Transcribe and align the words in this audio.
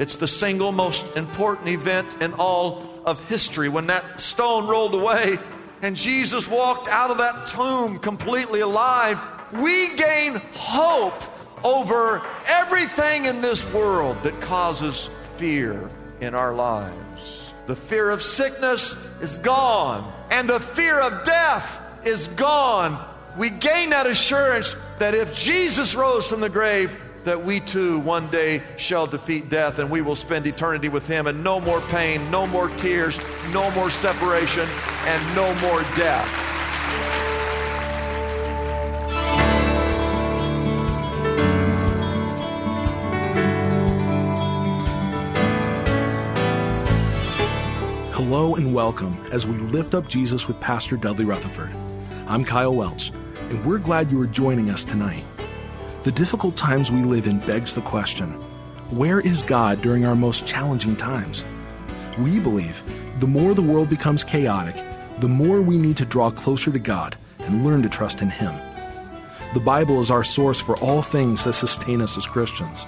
It's 0.00 0.16
the 0.16 0.26
single 0.26 0.72
most 0.72 1.14
important 1.14 1.68
event 1.68 2.22
in 2.22 2.32
all 2.32 2.82
of 3.04 3.22
history 3.28 3.68
when 3.68 3.88
that 3.88 4.18
stone 4.18 4.66
rolled 4.66 4.94
away 4.94 5.36
and 5.82 5.94
Jesus 5.94 6.48
walked 6.48 6.88
out 6.88 7.10
of 7.10 7.18
that 7.18 7.48
tomb 7.48 7.98
completely 7.98 8.60
alive. 8.60 9.20
We 9.52 9.94
gain 9.96 10.40
hope 10.54 11.22
over 11.62 12.22
everything 12.46 13.26
in 13.26 13.42
this 13.42 13.70
world 13.74 14.16
that 14.22 14.40
causes 14.40 15.10
fear 15.36 15.90
in 16.22 16.34
our 16.34 16.54
lives. 16.54 17.52
The 17.66 17.76
fear 17.76 18.08
of 18.08 18.22
sickness 18.22 18.96
is 19.20 19.36
gone, 19.36 20.10
and 20.30 20.48
the 20.48 20.60
fear 20.60 20.98
of 20.98 21.24
death 21.24 21.78
is 22.06 22.28
gone. 22.28 23.06
We 23.36 23.50
gain 23.50 23.90
that 23.90 24.06
assurance 24.06 24.76
that 24.98 25.14
if 25.14 25.34
Jesus 25.34 25.94
rose 25.94 26.26
from 26.26 26.40
the 26.40 26.48
grave, 26.48 26.96
that 27.24 27.42
we 27.42 27.60
too 27.60 28.00
one 28.00 28.28
day 28.28 28.62
shall 28.76 29.06
defeat 29.06 29.48
death 29.48 29.78
and 29.78 29.90
we 29.90 30.02
will 30.02 30.16
spend 30.16 30.46
eternity 30.46 30.88
with 30.88 31.06
him 31.06 31.26
and 31.26 31.42
no 31.42 31.60
more 31.60 31.80
pain, 31.82 32.30
no 32.30 32.46
more 32.46 32.68
tears, 32.70 33.18
no 33.52 33.70
more 33.72 33.90
separation, 33.90 34.66
and 35.06 35.36
no 35.36 35.54
more 35.56 35.82
death. 35.96 36.26
Hello 48.14 48.54
and 48.54 48.72
welcome 48.72 49.16
as 49.32 49.46
we 49.46 49.58
lift 49.58 49.92
up 49.94 50.06
Jesus 50.06 50.46
with 50.46 50.60
Pastor 50.60 50.96
Dudley 50.96 51.24
Rutherford. 51.24 51.74
I'm 52.28 52.44
Kyle 52.44 52.76
Welch, 52.76 53.10
and 53.48 53.64
we're 53.66 53.78
glad 53.78 54.08
you 54.10 54.20
are 54.20 54.26
joining 54.26 54.70
us 54.70 54.84
tonight. 54.84 55.24
The 56.02 56.12
difficult 56.12 56.56
times 56.56 56.90
we 56.90 57.02
live 57.02 57.26
in 57.26 57.40
begs 57.40 57.74
the 57.74 57.82
question 57.82 58.32
where 58.88 59.20
is 59.20 59.42
God 59.42 59.82
during 59.82 60.06
our 60.06 60.14
most 60.14 60.46
challenging 60.46 60.96
times? 60.96 61.44
We 62.18 62.40
believe 62.40 62.82
the 63.20 63.26
more 63.26 63.52
the 63.52 63.60
world 63.60 63.90
becomes 63.90 64.24
chaotic, 64.24 64.82
the 65.18 65.28
more 65.28 65.60
we 65.60 65.76
need 65.76 65.98
to 65.98 66.06
draw 66.06 66.30
closer 66.30 66.72
to 66.72 66.78
God 66.78 67.18
and 67.40 67.66
learn 67.66 67.82
to 67.82 67.90
trust 67.90 68.22
in 68.22 68.30
Him. 68.30 68.54
The 69.52 69.60
Bible 69.60 70.00
is 70.00 70.10
our 70.10 70.24
source 70.24 70.58
for 70.58 70.74
all 70.78 71.02
things 71.02 71.44
that 71.44 71.52
sustain 71.52 72.00
us 72.00 72.16
as 72.16 72.26
Christians. 72.26 72.86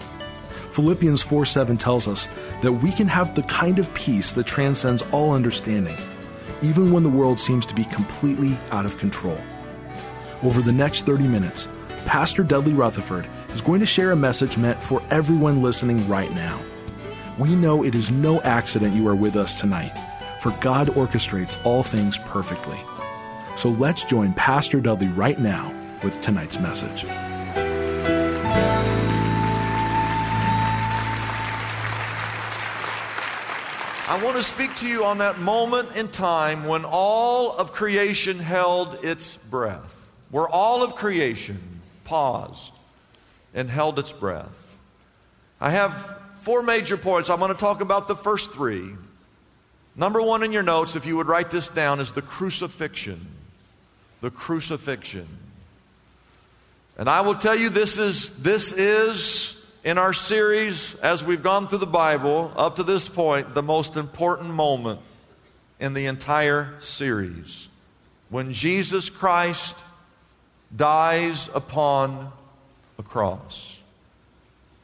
Philippians 0.71 1.21
4 1.21 1.45
7 1.45 1.77
tells 1.77 2.09
us 2.09 2.29
that 2.63 2.73
we 2.73 2.93
can 2.93 3.09
have 3.09 3.35
the 3.35 3.43
kind 3.43 3.79
of 3.79 3.93
peace 3.93 4.33
that 4.33 4.47
transcends 4.47 5.03
all 5.13 5.35
understanding, 5.35 5.99
even 6.63 6.91
when 6.91 7.03
the 7.03 7.11
world 7.11 7.39
seems 7.39 7.67
to 7.67 7.75
be 7.75 7.85
completely 7.85 8.57
out 8.71 8.87
of 8.87 8.97
control. 8.97 9.39
Over 10.43 10.63
the 10.63 10.73
next 10.73 11.05
30 11.05 11.25
minutes, 11.25 11.69
Pastor 12.07 12.43
Dudley 12.43 12.73
Rutherford 12.73 13.27
is 13.55 13.61
going 13.61 13.81
to 13.81 13.87
share 13.87 14.11
a 14.11 14.17
message 14.17 14.57
meant 14.57 14.83
for 14.83 15.03
everyone 15.11 15.63
listening 15.63 16.07
right 16.09 16.33
now. 16.33 16.61
We 17.39 17.55
know 17.55 17.85
it 17.85 17.95
is 17.95 18.11
no 18.11 18.41
accident 18.43 18.95
you 18.95 19.09
are 19.09 19.15
with 19.15 19.37
us 19.37 19.59
tonight, 19.59 19.93
for 20.39 20.51
God 20.61 20.89
orchestrates 20.89 21.57
all 21.65 21.83
things 21.83 22.19
perfectly. 22.19 22.79
So 23.57 23.71
let's 23.71 24.05
join 24.05 24.35
Pastor 24.35 24.81
Dudley 24.81 25.09
right 25.09 25.39
now 25.39 25.75
with 26.03 26.21
tonight's 26.21 26.59
message. 26.59 27.05
I 34.09 34.23
want 34.23 34.37
to 34.37 34.43
speak 34.43 34.75
to 34.77 34.87
you 34.87 35.07
on 35.07 35.19
that 35.19 35.39
moment 35.39 35.97
in 35.97 36.09
time 36.09 36.67
when 36.67 36.85
all 36.85 37.57
of 37.57 37.73
creation 37.73 38.39
held 38.39 39.03
its 39.03 39.39
breath, 39.39 40.11
where 40.31 40.49
all 40.49 40.83
of 40.83 40.97
creation 40.97 41.81
paused 42.13 42.75
and 43.55 43.71
held 43.71 43.99
its 43.99 44.13
breath. 44.13 44.79
I 45.59 45.71
have 45.71 46.15
four 46.43 46.63
major 46.63 46.99
points. 46.99 47.31
I'm 47.31 47.39
going 47.39 47.55
to 47.55 47.59
talk 47.59 47.81
about 47.81 48.07
the 48.07 48.15
first 48.15 48.53
three. 48.53 48.91
Number 49.97 50.21
one 50.21 50.43
in 50.43 50.53
your 50.53 50.63
notes, 50.63 50.95
if 50.95 51.07
you 51.07 51.17
would 51.17 51.27
write 51.27 51.51
this 51.51 51.71
down, 51.71 52.01
is 52.01 52.13
the 52.13 52.21
crucifixion. 52.21 53.27
The 54.21 54.31
crucifixion. 54.31 55.27
And 56.99 57.09
I 57.09 57.23
will 57.23 57.35
tell 57.35 57.57
you 57.57 57.71
this 57.71 57.97
is 57.97 58.29
this 58.43 58.75
is 58.75 59.57
in 59.83 59.97
our 59.97 60.13
series 60.13 60.95
as 60.97 61.25
we've 61.25 61.43
gone 61.43 61.67
through 61.67 61.79
the 61.79 61.87
Bible 61.87 62.53
up 62.57 62.77
to 62.77 62.83
this 62.83 63.09
point 63.09 63.55
the 63.55 63.63
most 63.63 63.97
important 63.97 64.51
moment 64.51 65.01
in 65.81 65.95
the 65.95 66.05
entire 66.05 66.75
series. 66.79 67.71
When 68.29 68.53
Jesus 68.53 69.09
Christ 69.09 69.77
dies 70.75 71.51
upon 71.55 72.33
a 72.99 73.03
cross. 73.03 73.79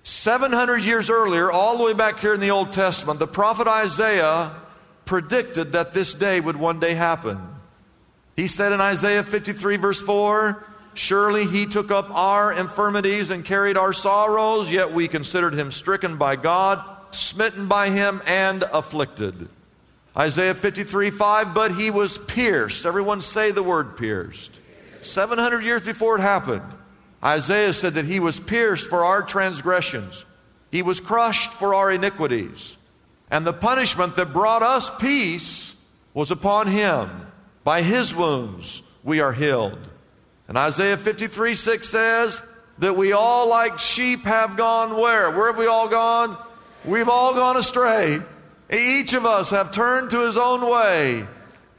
700 0.02 0.82
years 0.82 1.10
earlier, 1.10 1.50
all 1.50 1.76
the 1.76 1.84
way 1.84 1.92
back 1.92 2.18
here 2.18 2.32
in 2.32 2.40
the 2.40 2.50
Old 2.50 2.72
Testament, 2.72 3.20
the 3.20 3.26
prophet 3.26 3.68
Isaiah 3.68 4.52
predicted 5.04 5.72
that 5.72 5.92
this 5.92 6.14
day 6.14 6.40
would 6.40 6.56
one 6.56 6.80
day 6.80 6.94
happen. 6.94 7.38
He 8.36 8.46
said 8.46 8.72
in 8.72 8.80
Isaiah 8.80 9.22
53, 9.22 9.76
verse 9.76 10.00
4, 10.00 10.64
Surely 10.94 11.46
he 11.46 11.66
took 11.66 11.90
up 11.90 12.10
our 12.10 12.52
infirmities 12.52 13.30
and 13.30 13.44
carried 13.44 13.76
our 13.76 13.92
sorrows, 13.92 14.70
yet 14.70 14.92
we 14.92 15.08
considered 15.08 15.54
him 15.54 15.70
stricken 15.70 16.16
by 16.16 16.36
God, 16.36 16.82
smitten 17.10 17.68
by 17.68 17.90
him, 17.90 18.22
and 18.26 18.64
afflicted. 18.72 19.48
Isaiah 20.16 20.54
53, 20.54 21.10
5, 21.10 21.54
but 21.54 21.72
he 21.72 21.90
was 21.90 22.18
pierced. 22.18 22.86
Everyone 22.86 23.22
say 23.22 23.50
the 23.50 23.62
word 23.62 23.96
pierced 23.96 24.60
700 25.02 25.62
years 25.62 25.82
before 25.82 26.18
it 26.18 26.22
happened, 26.22 26.62
Isaiah 27.22 27.72
said 27.72 27.94
that 27.94 28.04
he 28.04 28.20
was 28.20 28.38
pierced 28.38 28.88
for 28.88 29.04
our 29.04 29.22
transgressions, 29.22 30.24
he 30.70 30.82
was 30.82 31.00
crushed 31.00 31.52
for 31.52 31.74
our 31.74 31.90
iniquities. 31.90 32.76
And 33.30 33.46
the 33.46 33.52
punishment 33.52 34.16
that 34.16 34.32
brought 34.32 34.62
us 34.62 34.90
peace 34.98 35.74
was 36.14 36.30
upon 36.30 36.66
him. 36.66 37.26
By 37.62 37.82
his 37.82 38.14
wounds 38.14 38.82
we 39.04 39.20
are 39.20 39.32
healed. 39.32 39.78
And 40.46 40.56
Isaiah 40.56 40.96
53 40.96 41.54
6 41.54 41.88
says 41.88 42.42
that 42.78 42.96
we 42.96 43.12
all, 43.12 43.48
like 43.48 43.78
sheep, 43.78 44.24
have 44.24 44.56
gone 44.56 44.96
where? 44.96 45.30
Where 45.30 45.48
have 45.48 45.58
we 45.58 45.66
all 45.66 45.88
gone? 45.88 46.38
We've 46.84 47.08
all 47.08 47.34
gone 47.34 47.56
astray. 47.56 48.20
Each 48.72 49.12
of 49.12 49.26
us 49.26 49.50
have 49.50 49.72
turned 49.72 50.10
to 50.10 50.24
his 50.24 50.36
own 50.36 50.62
way 50.70 51.26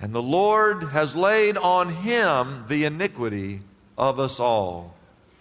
and 0.02 0.14
the 0.14 0.22
Lord 0.22 0.84
has 0.86 1.16
laid 1.16 1.58
on 1.58 1.90
him 1.90 2.66
the 2.68 2.86
iniquity 2.86 3.62
of 3.98 4.20
us 4.20 4.40
all. 4.40 4.96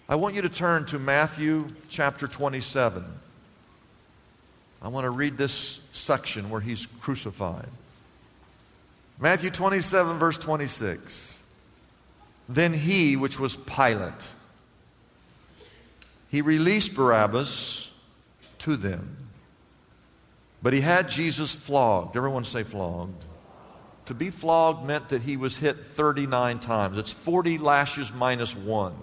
I 0.07 0.15
want 0.15 0.35
you 0.35 0.41
to 0.41 0.49
turn 0.49 0.85
to 0.87 0.99
Matthew 0.99 1.67
chapter 1.87 2.27
27. 2.27 3.05
I 4.81 4.87
want 4.87 5.05
to 5.05 5.09
read 5.09 5.37
this 5.37 5.79
section 5.93 6.49
where 6.49 6.61
he's 6.61 6.85
crucified. 6.99 7.69
Matthew 9.19 9.49
27, 9.49 10.17
verse 10.17 10.37
26. 10.37 11.39
Then 12.47 12.73
he, 12.73 13.15
which 13.15 13.39
was 13.39 13.55
Pilate, 13.55 14.29
he 16.29 16.41
released 16.41 16.95
Barabbas 16.95 17.89
to 18.59 18.75
them. 18.75 19.17
But 20.61 20.73
he 20.73 20.81
had 20.81 21.07
Jesus 21.07 21.55
flogged. 21.55 22.17
Everyone 22.17 22.45
say 22.45 22.63
flogged. 22.63 23.25
To 24.09 24.15
be 24.15 24.31
flogged 24.31 24.87
meant 24.87 25.09
that 25.09 25.21
he 25.21 25.37
was 25.37 25.55
hit 25.55 25.83
39 25.83 26.57
times. 26.57 26.97
It's 26.97 27.13
40 27.13 27.59
lashes 27.59 28.11
minus 28.11 28.55
one. 28.55 28.95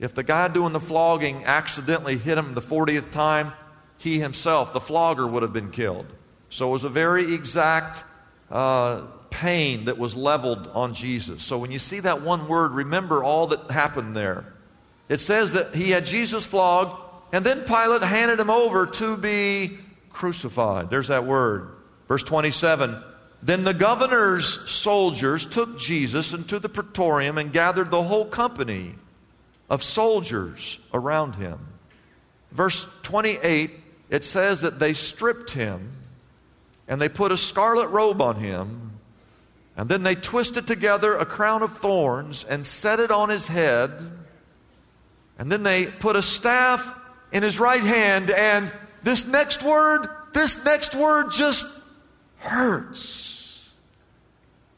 If 0.00 0.12
the 0.12 0.24
guy 0.24 0.48
doing 0.48 0.72
the 0.72 0.80
flogging 0.80 1.44
accidentally 1.44 2.18
hit 2.18 2.36
him 2.36 2.54
the 2.54 2.60
40th 2.60 3.12
time, 3.12 3.52
he 3.96 4.18
himself, 4.18 4.72
the 4.72 4.80
flogger, 4.80 5.24
would 5.24 5.44
have 5.44 5.52
been 5.52 5.70
killed. 5.70 6.06
So 6.50 6.68
it 6.68 6.72
was 6.72 6.82
a 6.82 6.88
very 6.88 7.32
exact 7.32 8.02
uh, 8.50 9.02
pain 9.30 9.84
that 9.84 9.98
was 9.98 10.16
leveled 10.16 10.66
on 10.74 10.94
Jesus. 10.94 11.44
So 11.44 11.56
when 11.56 11.70
you 11.70 11.78
see 11.78 12.00
that 12.00 12.20
one 12.20 12.48
word, 12.48 12.72
remember 12.72 13.22
all 13.22 13.46
that 13.46 13.70
happened 13.70 14.16
there. 14.16 14.52
It 15.08 15.20
says 15.20 15.52
that 15.52 15.76
he 15.76 15.90
had 15.90 16.06
Jesus 16.06 16.44
flogged, 16.44 17.00
and 17.32 17.46
then 17.46 17.62
Pilate 17.62 18.02
handed 18.02 18.40
him 18.40 18.50
over 18.50 18.84
to 18.84 19.16
be 19.16 19.78
crucified. 20.10 20.90
There's 20.90 21.06
that 21.06 21.24
word. 21.24 21.68
Verse 22.08 22.24
27 22.24 23.04
then 23.42 23.64
the 23.64 23.74
governor's 23.74 24.68
soldiers 24.70 25.46
took 25.46 25.78
Jesus 25.78 26.32
into 26.32 26.58
the 26.58 26.68
praetorium 26.68 27.38
and 27.38 27.52
gathered 27.52 27.90
the 27.90 28.02
whole 28.02 28.26
company 28.26 28.94
of 29.70 29.82
soldiers 29.82 30.78
around 30.92 31.36
him. 31.36 31.58
verse 32.50 32.86
28, 33.02 33.70
it 34.10 34.24
says 34.24 34.62
that 34.62 34.78
they 34.78 34.94
stripped 34.94 35.50
him 35.52 35.92
and 36.88 37.00
they 37.00 37.08
put 37.08 37.30
a 37.30 37.36
scarlet 37.36 37.88
robe 37.88 38.22
on 38.22 38.36
him, 38.36 38.92
and 39.76 39.88
then 39.88 40.02
they 40.02 40.14
twisted 40.14 40.66
together 40.66 41.14
a 41.14 41.26
crown 41.26 41.62
of 41.62 41.76
thorns 41.78 42.44
and 42.44 42.64
set 42.64 42.98
it 42.98 43.10
on 43.10 43.28
his 43.28 43.46
head, 43.46 43.92
and 45.38 45.52
then 45.52 45.62
they 45.62 45.86
put 45.86 46.16
a 46.16 46.22
staff 46.22 46.98
in 47.30 47.42
his 47.42 47.60
right 47.60 47.82
hand, 47.82 48.30
and 48.30 48.72
this 49.02 49.26
next 49.26 49.62
word, 49.62 50.08
this 50.32 50.64
next 50.64 50.94
word 50.94 51.30
just 51.30 51.66
hurts. 52.38 53.68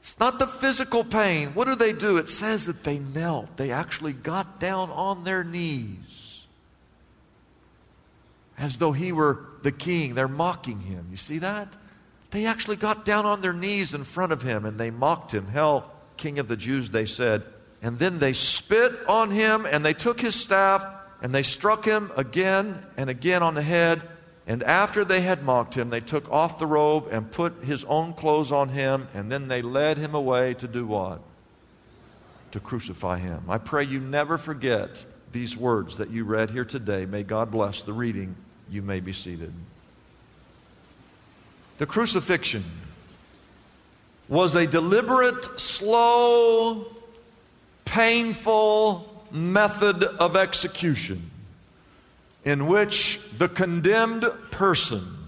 It's 0.00 0.18
not 0.18 0.38
the 0.38 0.46
physical 0.46 1.04
pain. 1.04 1.50
What 1.50 1.66
do 1.66 1.74
they 1.74 1.92
do? 1.92 2.16
It 2.16 2.28
says 2.28 2.66
that 2.66 2.84
they 2.84 2.98
knelt. 2.98 3.56
They 3.56 3.70
actually 3.70 4.12
got 4.12 4.58
down 4.58 4.90
on 4.90 5.24
their 5.24 5.44
knees 5.44 6.46
as 8.58 8.78
though 8.78 8.92
he 8.92 9.12
were 9.12 9.46
the 9.62 9.72
king. 9.72 10.14
They're 10.14 10.28
mocking 10.28 10.80
him. 10.80 11.08
You 11.10 11.16
see 11.16 11.38
that? 11.38 11.68
They 12.30 12.46
actually 12.46 12.76
got 12.76 13.04
down 13.04 13.26
on 13.26 13.40
their 13.40 13.52
knees 13.52 13.94
in 13.94 14.04
front 14.04 14.32
of 14.32 14.42
him 14.42 14.64
and 14.64 14.78
they 14.78 14.90
mocked 14.90 15.32
him. 15.32 15.46
Hell, 15.46 15.90
King 16.16 16.38
of 16.38 16.48
the 16.48 16.56
Jews, 16.56 16.90
they 16.90 17.06
said. 17.06 17.44
And 17.82 17.98
then 17.98 18.18
they 18.18 18.34
spit 18.34 18.92
on 19.08 19.30
him 19.30 19.66
and 19.66 19.84
they 19.84 19.94
took 19.94 20.20
his 20.20 20.34
staff 20.34 20.84
and 21.22 21.34
they 21.34 21.42
struck 21.42 21.84
him 21.84 22.12
again 22.16 22.86
and 22.96 23.10
again 23.10 23.42
on 23.42 23.54
the 23.54 23.62
head. 23.62 24.02
And 24.50 24.64
after 24.64 25.04
they 25.04 25.20
had 25.20 25.44
mocked 25.44 25.74
him, 25.74 25.90
they 25.90 26.00
took 26.00 26.28
off 26.28 26.58
the 26.58 26.66
robe 26.66 27.06
and 27.12 27.30
put 27.30 27.62
his 27.62 27.84
own 27.84 28.12
clothes 28.12 28.50
on 28.50 28.70
him. 28.70 29.06
And 29.14 29.30
then 29.30 29.46
they 29.46 29.62
led 29.62 29.96
him 29.96 30.12
away 30.12 30.54
to 30.54 30.66
do 30.66 30.88
what? 30.88 31.20
To 32.50 32.58
crucify 32.58 33.20
him. 33.20 33.44
I 33.48 33.58
pray 33.58 33.84
you 33.84 34.00
never 34.00 34.38
forget 34.38 35.04
these 35.30 35.56
words 35.56 35.98
that 35.98 36.10
you 36.10 36.24
read 36.24 36.50
here 36.50 36.64
today. 36.64 37.06
May 37.06 37.22
God 37.22 37.52
bless 37.52 37.82
the 37.82 37.92
reading. 37.92 38.34
You 38.68 38.82
may 38.82 38.98
be 38.98 39.12
seated. 39.12 39.52
The 41.78 41.86
crucifixion 41.86 42.64
was 44.28 44.56
a 44.56 44.66
deliberate, 44.66 45.60
slow, 45.60 46.86
painful 47.84 49.24
method 49.30 50.02
of 50.02 50.34
execution 50.34 51.29
in 52.44 52.66
which 52.66 53.20
the 53.38 53.48
condemned 53.48 54.26
person 54.50 55.18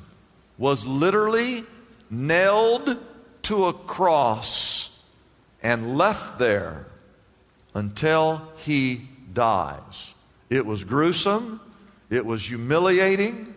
was 0.59 0.87
literally 0.87 1.65
nailed 2.11 2.97
to 3.43 3.67
a 3.67 3.73
cross 3.73 4.91
and 5.63 5.97
left 5.97 6.39
there 6.39 6.87
until 7.75 8.43
he 8.57 9.01
dies. 9.33 10.15
It 10.51 10.67
was 10.67 10.85
gruesome, 10.85 11.61
it 12.11 12.25
was 12.25 12.47
humiliating, 12.47 13.55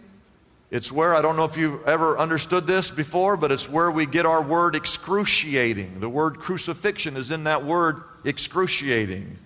it's 0.71 0.91
where, 0.91 1.15
I 1.15 1.21
don't 1.21 1.37
know 1.37 1.45
if 1.45 1.57
you've 1.57 1.87
ever 1.87 2.17
understood 2.17 2.65
this 2.67 2.89
before, 2.89 3.37
but 3.37 3.51
it's 3.51 3.69
where 3.69 3.91
we 3.91 4.05
get 4.05 4.25
our 4.25 4.41
word 4.41 4.75
excruciating. 4.75 5.99
The 5.99 6.09
word 6.09 6.39
crucifixion 6.39 7.15
is 7.17 7.31
in 7.31 7.45
that 7.45 7.63
word 7.63 8.01
excruciating. 8.23 9.37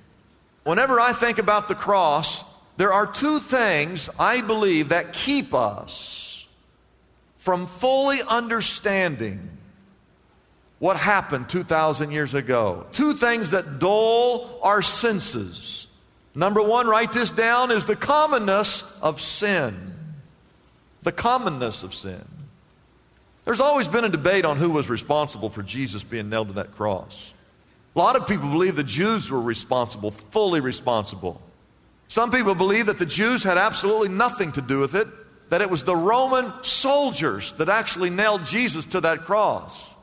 Whenever 0.63 0.99
I 0.99 1.13
think 1.13 1.37
about 1.37 1.67
the 1.67 1.75
cross, 1.75 2.43
there 2.79 2.93
are 2.93 3.05
two 3.05 3.39
things 3.39 4.09
I 4.17 4.39
believe 4.39 4.89
that 4.89 5.11
keep 5.11 5.53
us 5.53 6.47
from 7.37 7.67
fully 7.67 8.21
understanding 8.25 9.49
what 10.79 10.95
happened 10.95 11.49
2,000 11.49 12.11
years 12.11 12.33
ago. 12.33 12.85
Two 12.93 13.15
things 13.15 13.49
that 13.49 13.79
dull 13.79 14.61
our 14.63 14.81
senses. 14.81 15.87
Number 16.33 16.63
one, 16.63 16.87
write 16.87 17.11
this 17.11 17.33
down, 17.33 17.69
is 17.69 17.83
the 17.83 17.97
commonness 17.97 18.81
of 19.01 19.19
sin 19.19 19.93
the 21.01 21.11
commonness 21.11 21.83
of 21.83 21.93
sin. 21.93 22.23
There's 23.45 23.59
always 23.59 23.87
been 23.87 24.05
a 24.05 24.09
debate 24.09 24.45
on 24.45 24.57
who 24.57 24.71
was 24.71 24.89
responsible 24.89 25.49
for 25.49 25.63
Jesus 25.63 26.03
being 26.03 26.29
nailed 26.29 26.49
to 26.49 26.53
that 26.55 26.75
cross. 26.75 27.33
A 27.95 27.99
lot 27.99 28.15
of 28.15 28.27
people 28.27 28.49
believe 28.49 28.75
the 28.75 28.83
Jews 28.83 29.31
were 29.31 29.41
responsible, 29.41 30.11
fully 30.11 30.59
responsible. 30.59 31.41
Some 32.09 32.31
people 32.31 32.55
believe 32.55 32.87
that 32.87 32.97
the 32.97 33.05
Jews 33.05 33.43
had 33.43 33.59
absolutely 33.59 34.09
nothing 34.09 34.51
to 34.53 34.61
do 34.61 34.79
with 34.79 34.95
it, 34.95 35.07
that 35.51 35.61
it 35.61 35.69
was 35.69 35.83
the 35.83 35.95
Roman 35.95 36.51
soldiers 36.63 37.53
that 37.53 37.69
actually 37.69 38.09
nailed 38.09 38.45
Jesus 38.45 38.85
to 38.87 39.01
that 39.01 39.19
cross. 39.19 39.93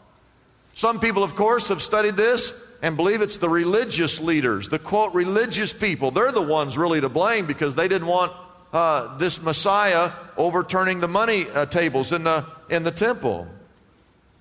Some 0.72 1.00
people, 1.00 1.24
of 1.24 1.34
course, 1.34 1.68
have 1.68 1.82
studied 1.82 2.16
this 2.16 2.54
and 2.80 2.96
believe 2.96 3.22
it's 3.22 3.38
the 3.38 3.48
religious 3.48 4.20
leaders, 4.20 4.68
the 4.68 4.78
quote, 4.78 5.14
religious 5.14 5.72
people. 5.72 6.12
They're 6.12 6.30
the 6.30 6.40
ones 6.40 6.78
really 6.78 7.00
to 7.00 7.08
blame 7.08 7.46
because 7.46 7.74
they 7.74 7.88
didn't 7.88 8.06
want 8.06 8.32
uh, 8.72 9.16
this 9.18 9.42
Messiah 9.42 10.12
overturning 10.36 11.00
the 11.00 11.08
money 11.08 11.46
uh, 11.48 11.66
tables 11.66 12.12
in 12.12 12.22
the, 12.22 12.46
in 12.70 12.84
the 12.84 12.92
temple. 12.92 13.48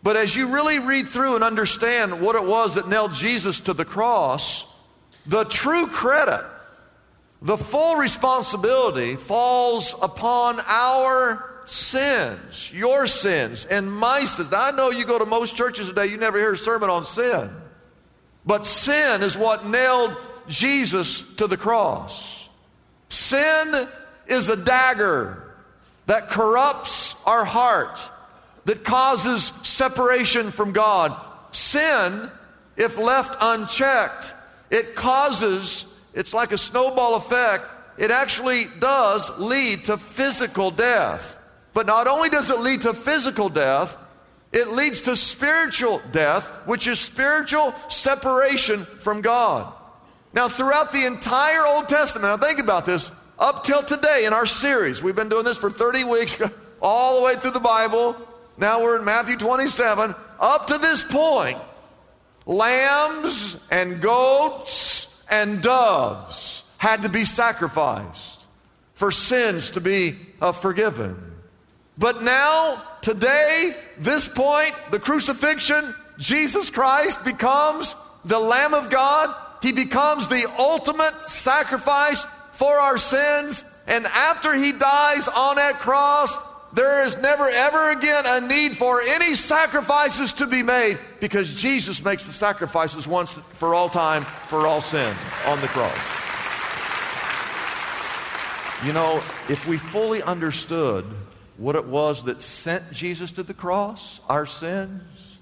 But 0.04 0.18
as 0.18 0.36
you 0.36 0.54
really 0.54 0.78
read 0.78 1.08
through 1.08 1.34
and 1.34 1.44
understand 1.44 2.22
what 2.22 2.36
it 2.36 2.44
was 2.44 2.76
that 2.76 2.88
nailed 2.88 3.14
Jesus 3.14 3.60
to 3.62 3.74
the 3.74 3.86
cross, 3.86 4.68
the 5.26 5.46
true 5.46 5.88
credit, 5.88 6.46
the 7.46 7.58
full 7.58 7.98
responsibility 7.98 9.16
falls 9.16 9.94
upon 10.02 10.60
our 10.66 11.62
sins, 11.66 12.72
your 12.74 13.06
sins, 13.06 13.66
and 13.66 13.92
my 13.92 14.26
sins. 14.26 14.50
Now, 14.50 14.62
I 14.62 14.72
know 14.72 14.90
you 14.90 15.06
go 15.06 15.20
to 15.20 15.28
most 15.28 15.56
churches 15.56 15.88
today, 15.88 16.08
you 16.08 16.18
never 16.18 16.40
hear 16.40 16.54
a 16.54 16.58
sermon 16.58 16.90
on 16.90 17.06
sin. 17.06 17.52
But 18.48 18.66
sin 18.66 19.22
is 19.22 19.38
what 19.38 19.64
nailed 19.64 20.18
Jesus 20.48 21.22
to 21.36 21.46
the 21.46 21.56
cross. 21.56 22.50
Sin 23.10 23.88
is 24.26 24.50
a 24.50 24.58
dagger 24.58 25.54
that 26.08 26.30
corrupts 26.30 27.16
our 27.28 27.46
heart, 27.46 28.02
that 28.66 28.84
causes 28.84 29.52
separation 29.62 30.50
from 30.50 30.72
God. 30.72 31.16
Sin, 31.52 32.28
if 32.76 32.98
left 32.98 33.38
unchecked, 33.40 34.34
it 34.72 34.96
causes, 34.96 35.86
it's 36.16 36.34
like 36.34 36.52
a 36.54 36.58
snowball 36.58 37.16
effect, 37.16 37.66
it 37.98 38.10
actually 38.10 38.66
does 38.80 39.30
lead 39.38 39.86
to 39.86 39.98
physical 39.98 40.72
death. 40.72 41.38
But 41.74 41.86
not 41.86 42.08
only 42.08 42.30
does 42.30 42.50
it 42.50 42.60
lead 42.60 42.82
to 42.82 42.94
physical 42.94 43.50
death, 43.50 43.96
it 44.52 44.70
leads 44.70 45.02
to 45.02 45.18
spiritual 45.18 46.02
death, 46.14 46.50
which 46.66 46.88
is 46.88 47.00
spiritual 47.00 47.76
separation 47.90 48.86
from 49.00 49.22
God. 49.22 49.74
Now, 50.34 50.48
throughout 50.48 50.94
the 50.94 51.06
entire 51.06 51.66
Old 51.66 51.90
Testament, 51.90 52.24
now 52.42 52.48
think 52.48 52.60
about 52.60 52.86
this 52.86 53.12
up 53.38 53.66
till 53.66 53.84
today 53.84 54.24
in 54.26 54.32
our 54.32 54.46
series. 54.46 55.04
We've 55.04 55.16
been 55.16 55.30
doing 55.30 55.44
this 55.44 55.58
for 55.58 55.70
30 55.70 56.06
weeks, 56.06 56.42
all 56.82 57.20
the 57.20 57.26
way 57.26 57.36
through 57.36 57.52
the 57.52 57.60
Bible. 57.60 58.16
Now 58.58 58.82
we're 58.82 59.00
in 59.00 59.06
Matthew 59.06 59.38
27. 59.38 60.16
Up 60.40 60.68
to 60.68 60.78
this 60.78 61.04
point, 61.04 61.58
lambs 62.46 63.58
and 63.70 64.02
goats 64.02 65.08
and 65.36 65.62
doves 65.62 66.64
had 66.78 67.04
to 67.04 67.10
be 67.10 67.26
sacrificed 67.26 68.40
for 68.94 69.12
sins 69.12 69.72
to 69.72 69.82
be 69.82 70.16
uh, 70.42 70.54
forgiven. 70.54 71.18
But 71.98 72.24
now, 72.24 72.82
today, 73.02 73.76
this 73.98 74.30
point, 74.30 74.74
the 74.92 75.00
crucifixion, 75.00 75.94
Jesus 76.18 76.70
Christ 76.70 77.26
becomes 77.26 77.96
the 78.24 78.40
Lamb 78.40 78.74
of 78.74 78.90
God. 78.90 79.36
He 79.62 79.74
becomes 79.74 80.30
the 80.30 80.50
ultimate 80.58 81.14
sacrifice 81.28 82.26
for 82.52 82.74
our 82.74 82.98
sins. 82.98 83.66
And 83.88 84.06
after 84.06 84.54
he 84.54 84.72
dies 84.72 85.28
on 85.28 85.58
that 85.58 85.80
cross, 85.80 86.38
there 86.76 87.06
is 87.06 87.18
never 87.18 87.50
ever 87.50 87.92
again 87.92 88.26
a 88.28 88.42
need 88.46 88.78
for 88.78 89.02
any 89.02 89.34
sacrifices 89.34 90.34
to 90.34 90.46
be 90.46 90.62
made 90.62 91.00
because 91.22 91.54
Jesus 91.54 92.04
makes 92.04 92.26
the 92.26 92.34
sacrifices 92.34 93.08
once 93.08 93.32
for 93.34 93.74
all 93.74 93.90
time 93.90 94.24
for 94.24 94.68
all 94.68 94.82
sin 94.82 95.16
on 95.46 95.62
the 95.62 95.68
cross. 95.68 95.98
You 98.86 98.92
know, 98.92 99.24
if 99.48 99.66
we 99.66 99.78
fully 99.78 100.22
understood 100.22 101.06
what 101.58 101.78
it 101.78 101.86
was 101.86 102.24
that 102.24 102.42
sent 102.42 102.92
Jesus 102.92 103.32
to 103.32 103.44
the 103.44 103.54
cross, 103.54 104.20
our 104.28 104.46
sins, 104.46 105.40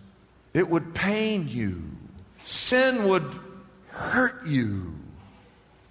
it 0.54 0.70
would 0.70 0.94
pain 0.94 1.48
you. 1.50 1.84
Sin 2.44 3.10
would 3.10 3.26
hurt 3.88 4.46
you 4.46 4.94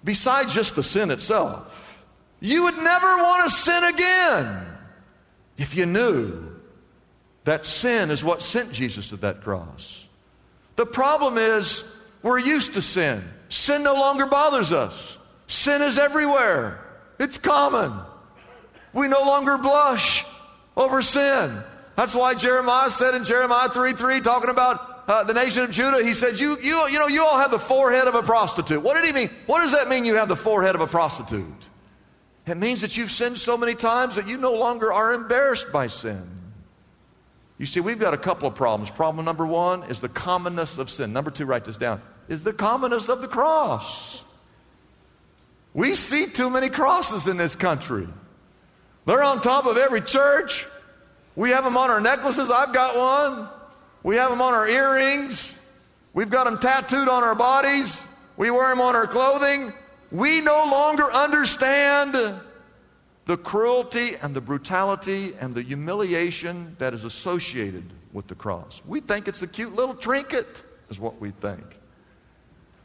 besides 0.05 0.53
just 0.53 0.75
the 0.75 0.83
sin 0.83 1.11
itself. 1.11 1.99
You 2.39 2.63
would 2.63 2.77
never 2.77 3.17
want 3.17 3.43
to 3.43 3.55
sin 3.55 3.83
again 3.83 4.72
if 5.57 5.75
you 5.75 5.85
knew 5.85 6.53
that 7.43 7.65
sin 7.65 8.09
is 8.09 8.23
what 8.23 8.41
sent 8.41 8.71
Jesus 8.71 9.09
to 9.09 9.17
that 9.17 9.41
cross. 9.41 10.07
The 10.75 10.85
problem 10.85 11.37
is 11.37 11.83
we're 12.21 12.39
used 12.39 12.73
to 12.73 12.81
sin. 12.81 13.23
Sin 13.49 13.83
no 13.83 13.93
longer 13.93 14.25
bothers 14.25 14.71
us. 14.71 15.17
Sin 15.47 15.81
is 15.81 15.97
everywhere. 15.97 16.79
It's 17.19 17.37
common. 17.37 17.93
We 18.93 19.07
no 19.07 19.21
longer 19.21 19.57
blush 19.57 20.25
over 20.75 21.01
sin. 21.01 21.61
That's 21.95 22.15
why 22.15 22.33
Jeremiah 22.33 22.89
said 22.89 23.13
in 23.13 23.23
Jeremiah 23.23 23.69
3 23.69 23.93
3, 23.93 24.21
talking 24.21 24.49
about 24.49 24.93
uh, 25.07 25.23
the 25.23 25.33
nation 25.33 25.63
of 25.63 25.71
Judah, 25.71 26.03
he 26.03 26.13
said, 26.13 26.39
you, 26.39 26.57
you, 26.61 26.87
you 26.87 26.97
know, 26.97 27.07
you 27.07 27.23
all 27.23 27.37
have 27.37 27.51
the 27.51 27.59
forehead 27.59 28.07
of 28.07 28.15
a 28.15 28.23
prostitute. 28.23 28.81
What 28.81 28.95
did 28.95 29.05
he 29.05 29.11
mean? 29.11 29.29
What 29.45 29.59
does 29.59 29.73
that 29.73 29.89
mean 29.89 30.05
you 30.05 30.15
have 30.15 30.29
the 30.29 30.35
forehead 30.35 30.75
of 30.75 30.81
a 30.81 30.87
prostitute? 30.87 31.62
It 32.45 32.57
means 32.57 32.81
that 32.81 32.97
you've 32.97 33.11
sinned 33.11 33.37
so 33.39 33.57
many 33.57 33.73
times 33.73 34.15
that 34.15 34.27
you 34.27 34.37
no 34.37 34.53
longer 34.53 34.91
are 34.91 35.13
embarrassed 35.13 35.71
by 35.71 35.87
sin. 35.87 36.29
You 37.57 37.65
see, 37.65 37.79
we've 37.79 37.99
got 37.99 38.13
a 38.13 38.17
couple 38.17 38.47
of 38.47 38.55
problems. 38.55 38.89
Problem 38.89 39.23
number 39.23 39.45
one 39.45 39.83
is 39.83 40.01
the 40.01 40.09
commonness 40.09 40.77
of 40.77 40.89
sin. 40.89 41.13
Number 41.13 41.31
two, 41.31 41.45
write 41.45 41.63
this 41.63 41.77
down, 41.77 42.01
is 42.27 42.43
the 42.43 42.51
commonness 42.51 43.07
of 43.07 43.21
the 43.21 43.27
cross. 43.27 44.23
We 45.73 45.95
see 45.95 46.27
too 46.27 46.49
many 46.49 46.69
crosses 46.69 47.27
in 47.27 47.37
this 47.37 47.55
country. 47.55 48.07
They're 49.05 49.23
on 49.23 49.41
top 49.41 49.65
of 49.65 49.77
every 49.77 50.01
church. 50.01 50.67
We 51.35 51.49
have 51.51 51.63
them 51.63 51.77
on 51.77 51.89
our 51.89 52.01
necklaces. 52.01 52.51
I've 52.51 52.73
got 52.73 52.95
one. 52.95 53.49
We 54.03 54.17
have 54.17 54.29
them 54.29 54.41
on 54.41 54.53
our 54.53 54.67
earrings. 54.67 55.55
We've 56.13 56.29
got 56.29 56.43
them 56.43 56.59
tattooed 56.59 57.07
on 57.07 57.23
our 57.23 57.35
bodies. 57.35 58.03
We 58.37 58.51
wear 58.51 58.69
them 58.69 58.81
on 58.81 58.95
our 58.95 59.07
clothing. 59.07 59.73
We 60.13 60.41
no 60.41 60.65
longer 60.69 61.11
understand 61.11 62.13
the 63.25 63.37
cruelty 63.37 64.15
and 64.21 64.35
the 64.35 64.41
brutality 64.41 65.33
and 65.41 65.55
the 65.55 65.63
humiliation 65.63 66.75
that 66.77 66.93
is 66.93 67.03
associated 67.03 67.91
with 68.13 68.27
the 68.27 68.35
cross. 68.35 68.83
We 68.85 68.99
think 68.99 69.27
it's 69.27 69.41
a 69.41 69.47
cute 69.47 69.75
little 69.75 69.95
trinket, 69.95 70.63
is 70.91 70.99
what 70.99 71.19
we 71.19 71.31
think. 71.31 71.63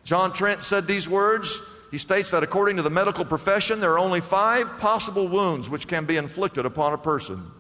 John 0.05 0.33
Trent 0.33 0.65
said 0.65 0.89
these 0.89 1.07
words. 1.07 1.61
He 1.91 1.99
states 1.99 2.31
that 2.31 2.43
according 2.43 2.77
to 2.77 2.83
the 2.83 2.89
medical 2.89 3.27
profession, 3.27 3.79
there 3.79 3.93
are 3.93 3.99
only 3.99 4.23
five 4.23 4.79
possible 4.79 5.29
wounds 5.29 5.69
which 5.69 5.87
can 5.87 6.07
be 6.07 6.17
inflicted 6.17 6.65
upon 6.65 6.95
a 6.95 6.99
person. 6.99 7.51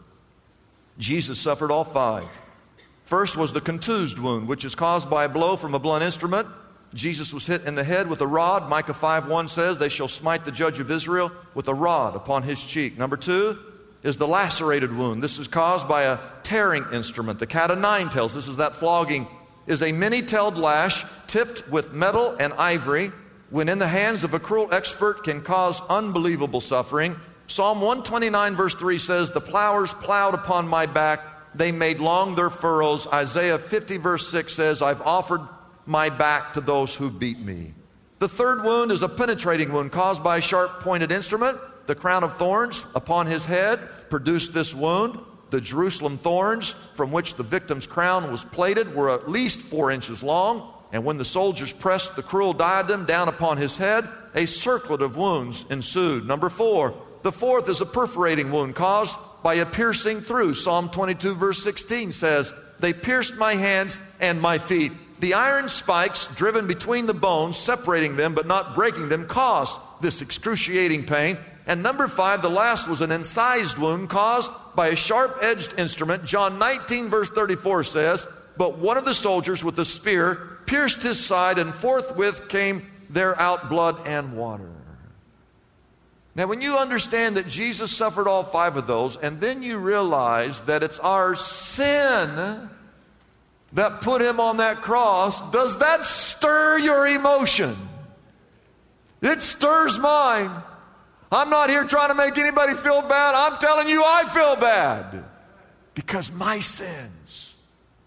Jesus 0.98 1.38
suffered 1.38 1.70
all 1.70 1.84
five. 1.84 2.28
First 3.04 3.36
was 3.36 3.52
the 3.52 3.60
contused 3.60 4.18
wound, 4.18 4.48
which 4.48 4.64
is 4.64 4.74
caused 4.74 5.10
by 5.10 5.24
a 5.24 5.28
blow 5.28 5.58
from 5.58 5.74
a 5.74 5.78
blunt 5.78 6.04
instrument 6.04 6.48
Jesus 6.94 7.34
was 7.34 7.46
hit 7.46 7.64
in 7.64 7.74
the 7.74 7.84
head 7.84 8.08
with 8.08 8.20
a 8.22 8.26
rod. 8.26 8.68
Micah 8.68 8.94
5 8.94 9.28
1 9.28 9.48
says, 9.48 9.78
They 9.78 9.88
shall 9.88 10.08
smite 10.08 10.44
the 10.44 10.52
judge 10.52 10.80
of 10.80 10.90
Israel 10.90 11.30
with 11.54 11.68
a 11.68 11.74
rod 11.74 12.16
upon 12.16 12.42
his 12.42 12.62
cheek. 12.62 12.96
Number 12.96 13.16
two 13.16 13.58
is 14.02 14.16
the 14.16 14.28
lacerated 14.28 14.96
wound. 14.96 15.22
This 15.22 15.38
is 15.38 15.48
caused 15.48 15.88
by 15.88 16.04
a 16.04 16.18
tearing 16.42 16.84
instrument. 16.92 17.38
The 17.38 17.46
cat 17.46 17.70
o' 17.70 17.74
nine 17.74 18.08
tails, 18.08 18.34
this 18.34 18.48
is 18.48 18.56
that 18.56 18.74
flogging, 18.74 19.26
is 19.66 19.82
a 19.82 19.92
many 19.92 20.22
tailed 20.22 20.56
lash 20.56 21.04
tipped 21.26 21.68
with 21.68 21.92
metal 21.92 22.34
and 22.40 22.52
ivory, 22.54 23.12
when 23.50 23.68
in 23.68 23.78
the 23.78 23.88
hands 23.88 24.24
of 24.24 24.32
a 24.32 24.40
cruel 24.40 24.72
expert 24.72 25.24
can 25.24 25.42
cause 25.42 25.82
unbelievable 25.90 26.60
suffering. 26.60 27.16
Psalm 27.48 27.80
129, 27.80 28.56
verse 28.56 28.74
3 28.74 28.98
says, 28.98 29.30
The 29.30 29.40
plowers 29.40 29.92
plowed 29.94 30.34
upon 30.34 30.68
my 30.68 30.86
back, 30.86 31.20
they 31.54 31.72
made 31.72 32.00
long 32.00 32.34
their 32.34 32.50
furrows. 32.50 33.06
Isaiah 33.06 33.58
50, 33.58 33.96
verse 33.98 34.28
6 34.28 34.52
says, 34.54 34.80
I've 34.80 35.00
offered 35.02 35.40
my 35.88 36.10
back 36.10 36.52
to 36.52 36.60
those 36.60 36.94
who 36.94 37.10
beat 37.10 37.38
me. 37.38 37.72
The 38.18 38.28
third 38.28 38.62
wound 38.62 38.92
is 38.92 39.02
a 39.02 39.08
penetrating 39.08 39.72
wound 39.72 39.90
caused 39.90 40.22
by 40.22 40.36
a 40.36 40.42
sharp 40.42 40.80
pointed 40.80 41.10
instrument. 41.10 41.58
The 41.86 41.94
crown 41.94 42.24
of 42.24 42.36
thorns 42.36 42.84
upon 42.94 43.26
his 43.26 43.44
head 43.44 43.80
produced 44.10 44.52
this 44.52 44.74
wound. 44.74 45.18
The 45.50 45.60
Jerusalem 45.60 46.18
thorns 46.18 46.74
from 46.92 47.10
which 47.10 47.34
the 47.34 47.42
victim's 47.42 47.86
crown 47.86 48.30
was 48.30 48.44
plated 48.44 48.94
were 48.94 49.08
at 49.08 49.30
least 49.30 49.62
four 49.62 49.90
inches 49.90 50.22
long. 50.22 50.74
And 50.92 51.04
when 51.04 51.16
the 51.16 51.24
soldiers 51.24 51.72
pressed 51.72 52.16
the 52.16 52.22
cruel 52.22 52.52
diadem 52.52 53.06
down 53.06 53.28
upon 53.28 53.56
his 53.56 53.76
head, 53.76 54.06
a 54.34 54.46
circlet 54.46 55.00
of 55.00 55.16
wounds 55.16 55.64
ensued. 55.70 56.26
Number 56.26 56.50
four, 56.50 56.94
the 57.22 57.32
fourth 57.32 57.68
is 57.68 57.80
a 57.80 57.86
perforating 57.86 58.50
wound 58.50 58.74
caused 58.74 59.18
by 59.42 59.54
a 59.54 59.66
piercing 59.66 60.20
through. 60.20 60.54
Psalm 60.54 60.90
22, 60.90 61.34
verse 61.34 61.62
16 61.62 62.12
says, 62.12 62.52
They 62.80 62.92
pierced 62.92 63.36
my 63.36 63.54
hands 63.54 63.98
and 64.20 64.40
my 64.40 64.58
feet 64.58 64.92
the 65.20 65.34
iron 65.34 65.68
spikes 65.68 66.28
driven 66.34 66.66
between 66.66 67.06
the 67.06 67.14
bones, 67.14 67.56
separating 67.56 68.16
them 68.16 68.34
but 68.34 68.46
not 68.46 68.74
breaking 68.74 69.08
them, 69.08 69.26
caused 69.26 69.78
this 70.00 70.22
excruciating 70.22 71.06
pain. 71.06 71.36
And 71.66 71.82
number 71.82 72.08
five, 72.08 72.40
the 72.40 72.48
last 72.48 72.88
was 72.88 73.00
an 73.00 73.12
incised 73.12 73.76
wound 73.76 74.08
caused 74.08 74.50
by 74.74 74.88
a 74.88 74.96
sharp 74.96 75.38
edged 75.42 75.78
instrument. 75.78 76.24
John 76.24 76.58
19, 76.58 77.08
verse 77.08 77.28
34 77.30 77.84
says, 77.84 78.26
But 78.56 78.78
one 78.78 78.96
of 78.96 79.04
the 79.04 79.14
soldiers 79.14 79.62
with 79.62 79.78
a 79.78 79.84
spear 79.84 80.58
pierced 80.66 81.02
his 81.02 81.22
side, 81.22 81.58
and 81.58 81.74
forthwith 81.74 82.48
came 82.48 82.86
there 83.10 83.38
out 83.38 83.68
blood 83.68 84.06
and 84.06 84.36
water. 84.36 84.70
Now, 86.34 86.46
when 86.46 86.60
you 86.60 86.76
understand 86.76 87.36
that 87.36 87.48
Jesus 87.48 87.94
suffered 87.94 88.28
all 88.28 88.44
five 88.44 88.76
of 88.76 88.86
those, 88.86 89.16
and 89.16 89.40
then 89.40 89.62
you 89.62 89.78
realize 89.78 90.60
that 90.62 90.84
it's 90.84 91.00
our 91.00 91.34
sin 91.34 92.70
that 93.72 94.00
put 94.00 94.22
him 94.22 94.40
on 94.40 94.58
that 94.58 94.78
cross, 94.78 95.40
does 95.50 95.78
that 95.78 96.04
stir 96.04 96.78
your 96.78 97.06
emotion? 97.06 97.76
It 99.20 99.42
stirs 99.42 99.98
mine. 99.98 100.50
I'm 101.30 101.50
not 101.50 101.68
here 101.68 101.84
trying 101.84 102.08
to 102.08 102.14
make 102.14 102.38
anybody 102.38 102.74
feel 102.74 103.02
bad. 103.02 103.34
I'm 103.34 103.58
telling 103.58 103.88
you, 103.88 104.02
I 104.02 104.24
feel 104.32 104.56
bad. 104.56 105.24
Because 105.94 106.32
my 106.32 106.60
sins 106.60 107.54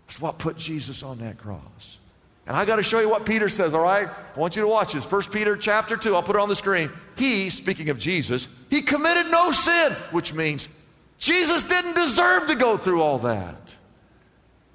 is 0.09 0.19
what 0.19 0.39
put 0.39 0.57
Jesus 0.57 1.03
on 1.03 1.19
that 1.19 1.37
cross. 1.37 1.99
And 2.47 2.57
I 2.57 2.65
got 2.65 2.77
to 2.77 2.83
show 2.83 2.99
you 2.99 3.09
what 3.09 3.25
Peter 3.25 3.49
says, 3.49 3.73
all 3.73 3.83
right? 3.83 4.07
I 4.07 4.39
want 4.39 4.55
you 4.55 4.63
to 4.63 4.67
watch 4.67 4.93
this. 4.93 5.09
1 5.09 5.23
Peter 5.31 5.55
chapter 5.55 5.95
2, 5.95 6.15
I'll 6.15 6.23
put 6.23 6.35
it 6.35 6.41
on 6.41 6.49
the 6.49 6.55
screen. 6.55 6.89
He, 7.15 7.49
speaking 7.51 7.89
of 7.89 7.99
Jesus, 7.99 8.47
he 8.69 8.81
committed 8.81 9.31
no 9.31 9.51
sin, 9.51 9.91
which 10.11 10.33
means 10.33 10.67
Jesus 11.19 11.61
didn't 11.63 11.93
deserve 11.93 12.47
to 12.47 12.55
go 12.55 12.77
through 12.77 13.01
all 13.01 13.19
that. 13.19 13.55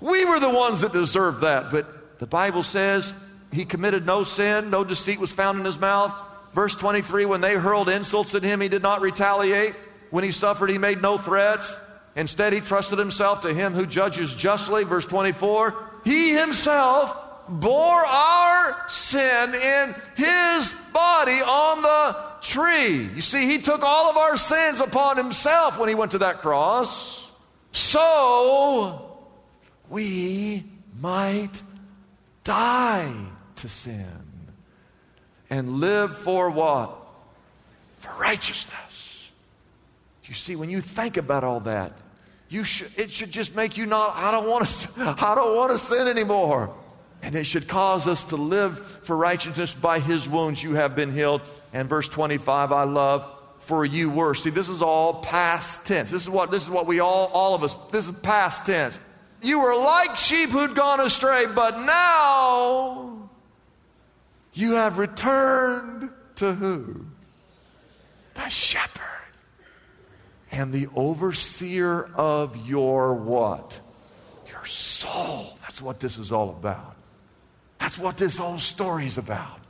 We 0.01 0.25
were 0.25 0.41
the 0.41 0.51
ones 0.51 0.81
that 0.81 0.93
deserved 0.93 1.41
that. 1.43 1.71
But 1.71 2.19
the 2.19 2.27
Bible 2.27 2.63
says 2.63 3.13
he 3.53 3.65
committed 3.65 4.07
no 4.07 4.25
sin, 4.25 4.71
no 4.71 4.85
deceit 4.85 5.19
was 5.19 5.33
found 5.33 5.59
in 5.59 5.65
his 5.65 5.79
mouth. 5.79 6.15
Verse 6.55 6.75
23 6.75 7.27
when 7.27 7.41
they 7.41 7.55
hurled 7.55 7.89
insults 7.89 8.35
at 8.35 8.43
him, 8.43 8.61
he 8.61 8.69
did 8.69 8.83
not 8.83 9.01
retaliate. 9.01 9.75
When 10.11 10.25
he 10.25 10.33
suffered, 10.33 10.71
he 10.71 10.79
made 10.79 11.03
no 11.03 11.19
threats. 11.19 11.77
Instead, 12.15 12.53
he 12.53 12.61
trusted 12.61 12.99
himself 12.99 13.43
to 13.43 13.53
him 13.53 13.75
who 13.75 13.85
judges 13.87 14.35
justly. 14.35 14.85
Verse 14.85 15.07
24 15.07 15.87
he 16.05 16.31
himself 16.31 17.17
bore 17.49 18.07
our 18.07 18.89
sin 18.89 19.55
in 19.55 19.95
his 20.15 20.75
body 20.93 21.41
on 21.43 21.83
the 21.83 22.17
tree. 22.43 23.09
You 23.15 23.23
see, 23.23 23.47
he 23.47 23.59
took 23.59 23.83
all 23.83 24.09
of 24.09 24.17
our 24.17 24.37
sins 24.37 24.79
upon 24.79 25.17
himself 25.17 25.79
when 25.79 25.89
he 25.89 25.97
went 25.97 26.13
to 26.13 26.19
that 26.19 26.39
cross. 26.39 27.29
So, 27.73 29.16
we 29.89 30.65
might 31.01 31.63
die 32.45 33.13
to 33.57 33.69
sin 33.69 34.07
and 35.51 35.81
live 35.81 36.17
for 36.17 36.51
what? 36.51 36.97
For 37.99 38.21
righteousness. 38.21 39.31
You 40.25 40.35
see, 40.35 40.57
when 40.57 40.71
you 40.71 40.81
think 40.81 41.17
about 41.17 41.45
all 41.45 41.61
that, 41.61 41.93
you 42.49 42.65
should, 42.65 42.91
it 42.97 43.11
should 43.11 43.31
just 43.31 43.55
make 43.55 43.77
you 43.77 43.87
not, 43.87 44.15
I 44.15 44.31
don't 44.31 44.49
want 44.49 44.67
to, 44.67 44.89
I 45.19 45.35
don't 45.35 45.57
want 45.57 45.73
to 45.73 45.79
sin 45.79 46.07
anymore. 46.09 46.75
And 47.23 47.35
it 47.35 47.45
should 47.45 47.67
cause 47.67 48.07
us 48.07 48.25
to 48.27 48.37
live 48.37 48.87
for 49.03 49.17
righteousness 49.17 49.75
by 49.75 49.99
his 49.99 50.29
wounds 50.29 50.63
you 50.63 50.75
have 50.75 50.95
been 50.95 51.13
healed. 51.13 51.43
And 51.73 51.89
verse 51.89 52.09
25, 52.09 52.73
I 52.73 52.85
love, 52.85 53.29
for 53.59 53.85
you 53.85 54.11
were. 54.11 54.35
See, 54.35 54.51
this 54.51 54.69
is 54.69 54.83
all 54.83 55.15
past 55.23 55.85
tense. 55.85 56.11
This 56.11 56.23
is 56.23 56.31
what, 56.31 56.51
this 56.51 56.63
is 56.63 56.71
what 56.71 56.87
we 56.87 57.01
all, 57.01 57.31
all 57.33 57.55
of 57.55 57.65
us, 57.65 57.75
this 57.91 58.07
is 58.07 58.15
past 58.23 58.67
tense. 58.67 58.99
You 59.47 59.61
were 59.61 59.77
like 59.77 60.17
sheep 60.17 60.51
who'd 60.51 60.75
gone 60.75 60.99
astray, 60.99 61.47
but 61.47 61.79
now 61.79 63.31
you 64.53 64.73
have 64.73 64.99
returned 64.99 66.11
to 66.35 66.53
who? 66.53 67.07
The 68.35 68.49
shepherd 68.49 69.03
and 70.51 70.73
the 70.73 70.89
overseer 70.97 72.11
of 72.17 72.67
your 72.67 73.15
what? 73.15 73.79
Your 74.51 74.67
soul. 74.67 75.57
That's 75.61 75.81
what 75.81 76.01
this 76.01 76.19
is 76.19 76.33
all 76.33 76.51
about. 76.51 76.97
That's 77.79 77.99
what 77.99 78.17
this 78.17 78.37
whole 78.37 78.59
story 78.59 79.07
is 79.07 79.17
about. 79.17 79.61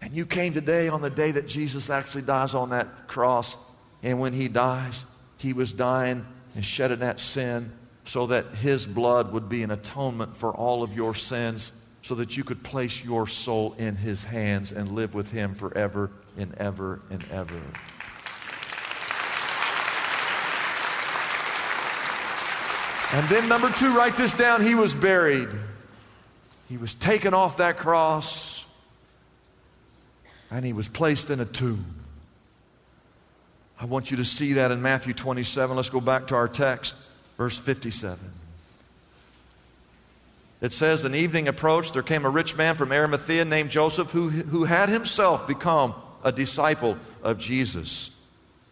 And 0.00 0.16
you 0.16 0.26
came 0.26 0.52
today 0.52 0.88
on 0.88 1.00
the 1.00 1.10
day 1.10 1.30
that 1.30 1.46
Jesus 1.46 1.90
actually 1.90 2.22
dies 2.22 2.54
on 2.56 2.70
that 2.70 3.06
cross. 3.06 3.56
And 4.02 4.18
when 4.18 4.32
he 4.32 4.48
dies, 4.48 5.06
he 5.38 5.52
was 5.52 5.72
dying 5.72 6.26
and 6.56 6.64
shedding 6.64 6.98
that 6.98 7.20
sin 7.20 7.70
so 8.04 8.26
that 8.26 8.46
his 8.54 8.86
blood 8.86 9.32
would 9.32 9.48
be 9.48 9.62
an 9.62 9.70
atonement 9.70 10.36
for 10.36 10.52
all 10.52 10.82
of 10.82 10.94
your 10.94 11.14
sins, 11.14 11.72
so 12.02 12.14
that 12.16 12.36
you 12.36 12.44
could 12.44 12.62
place 12.62 13.04
your 13.04 13.26
soul 13.26 13.74
in 13.78 13.94
his 13.94 14.24
hands 14.24 14.72
and 14.72 14.92
live 14.92 15.14
with 15.14 15.30
him 15.30 15.54
forever 15.54 16.10
and 16.36 16.54
ever 16.56 17.00
and 17.10 17.24
ever. 17.30 17.60
And 23.14 23.28
then, 23.28 23.46
number 23.46 23.70
two, 23.70 23.94
write 23.94 24.16
this 24.16 24.32
down. 24.32 24.64
He 24.64 24.74
was 24.74 24.94
buried. 24.94 25.48
He 26.68 26.78
was 26.78 26.94
taken 26.94 27.34
off 27.34 27.58
that 27.58 27.76
cross 27.76 28.64
and 30.50 30.64
he 30.64 30.72
was 30.72 30.86
placed 30.86 31.30
in 31.30 31.40
a 31.40 31.44
tomb. 31.44 31.84
I 33.80 33.86
want 33.86 34.10
you 34.10 34.18
to 34.18 34.24
see 34.24 34.54
that 34.54 34.70
in 34.70 34.80
Matthew 34.80 35.14
27. 35.14 35.74
Let's 35.74 35.90
go 35.90 36.00
back 36.00 36.28
to 36.28 36.34
our 36.34 36.46
text. 36.46 36.94
Verse 37.42 37.58
57. 37.58 38.20
It 40.60 40.72
says, 40.72 41.04
An 41.04 41.16
evening 41.16 41.48
approached, 41.48 41.94
there 41.94 42.02
came 42.04 42.24
a 42.24 42.30
rich 42.30 42.56
man 42.56 42.76
from 42.76 42.92
Arimathea 42.92 43.44
named 43.44 43.70
Joseph, 43.70 44.12
who, 44.12 44.28
who 44.28 44.62
had 44.62 44.88
himself 44.88 45.48
become 45.48 45.92
a 46.22 46.30
disciple 46.30 46.96
of 47.20 47.38
Jesus. 47.38 48.10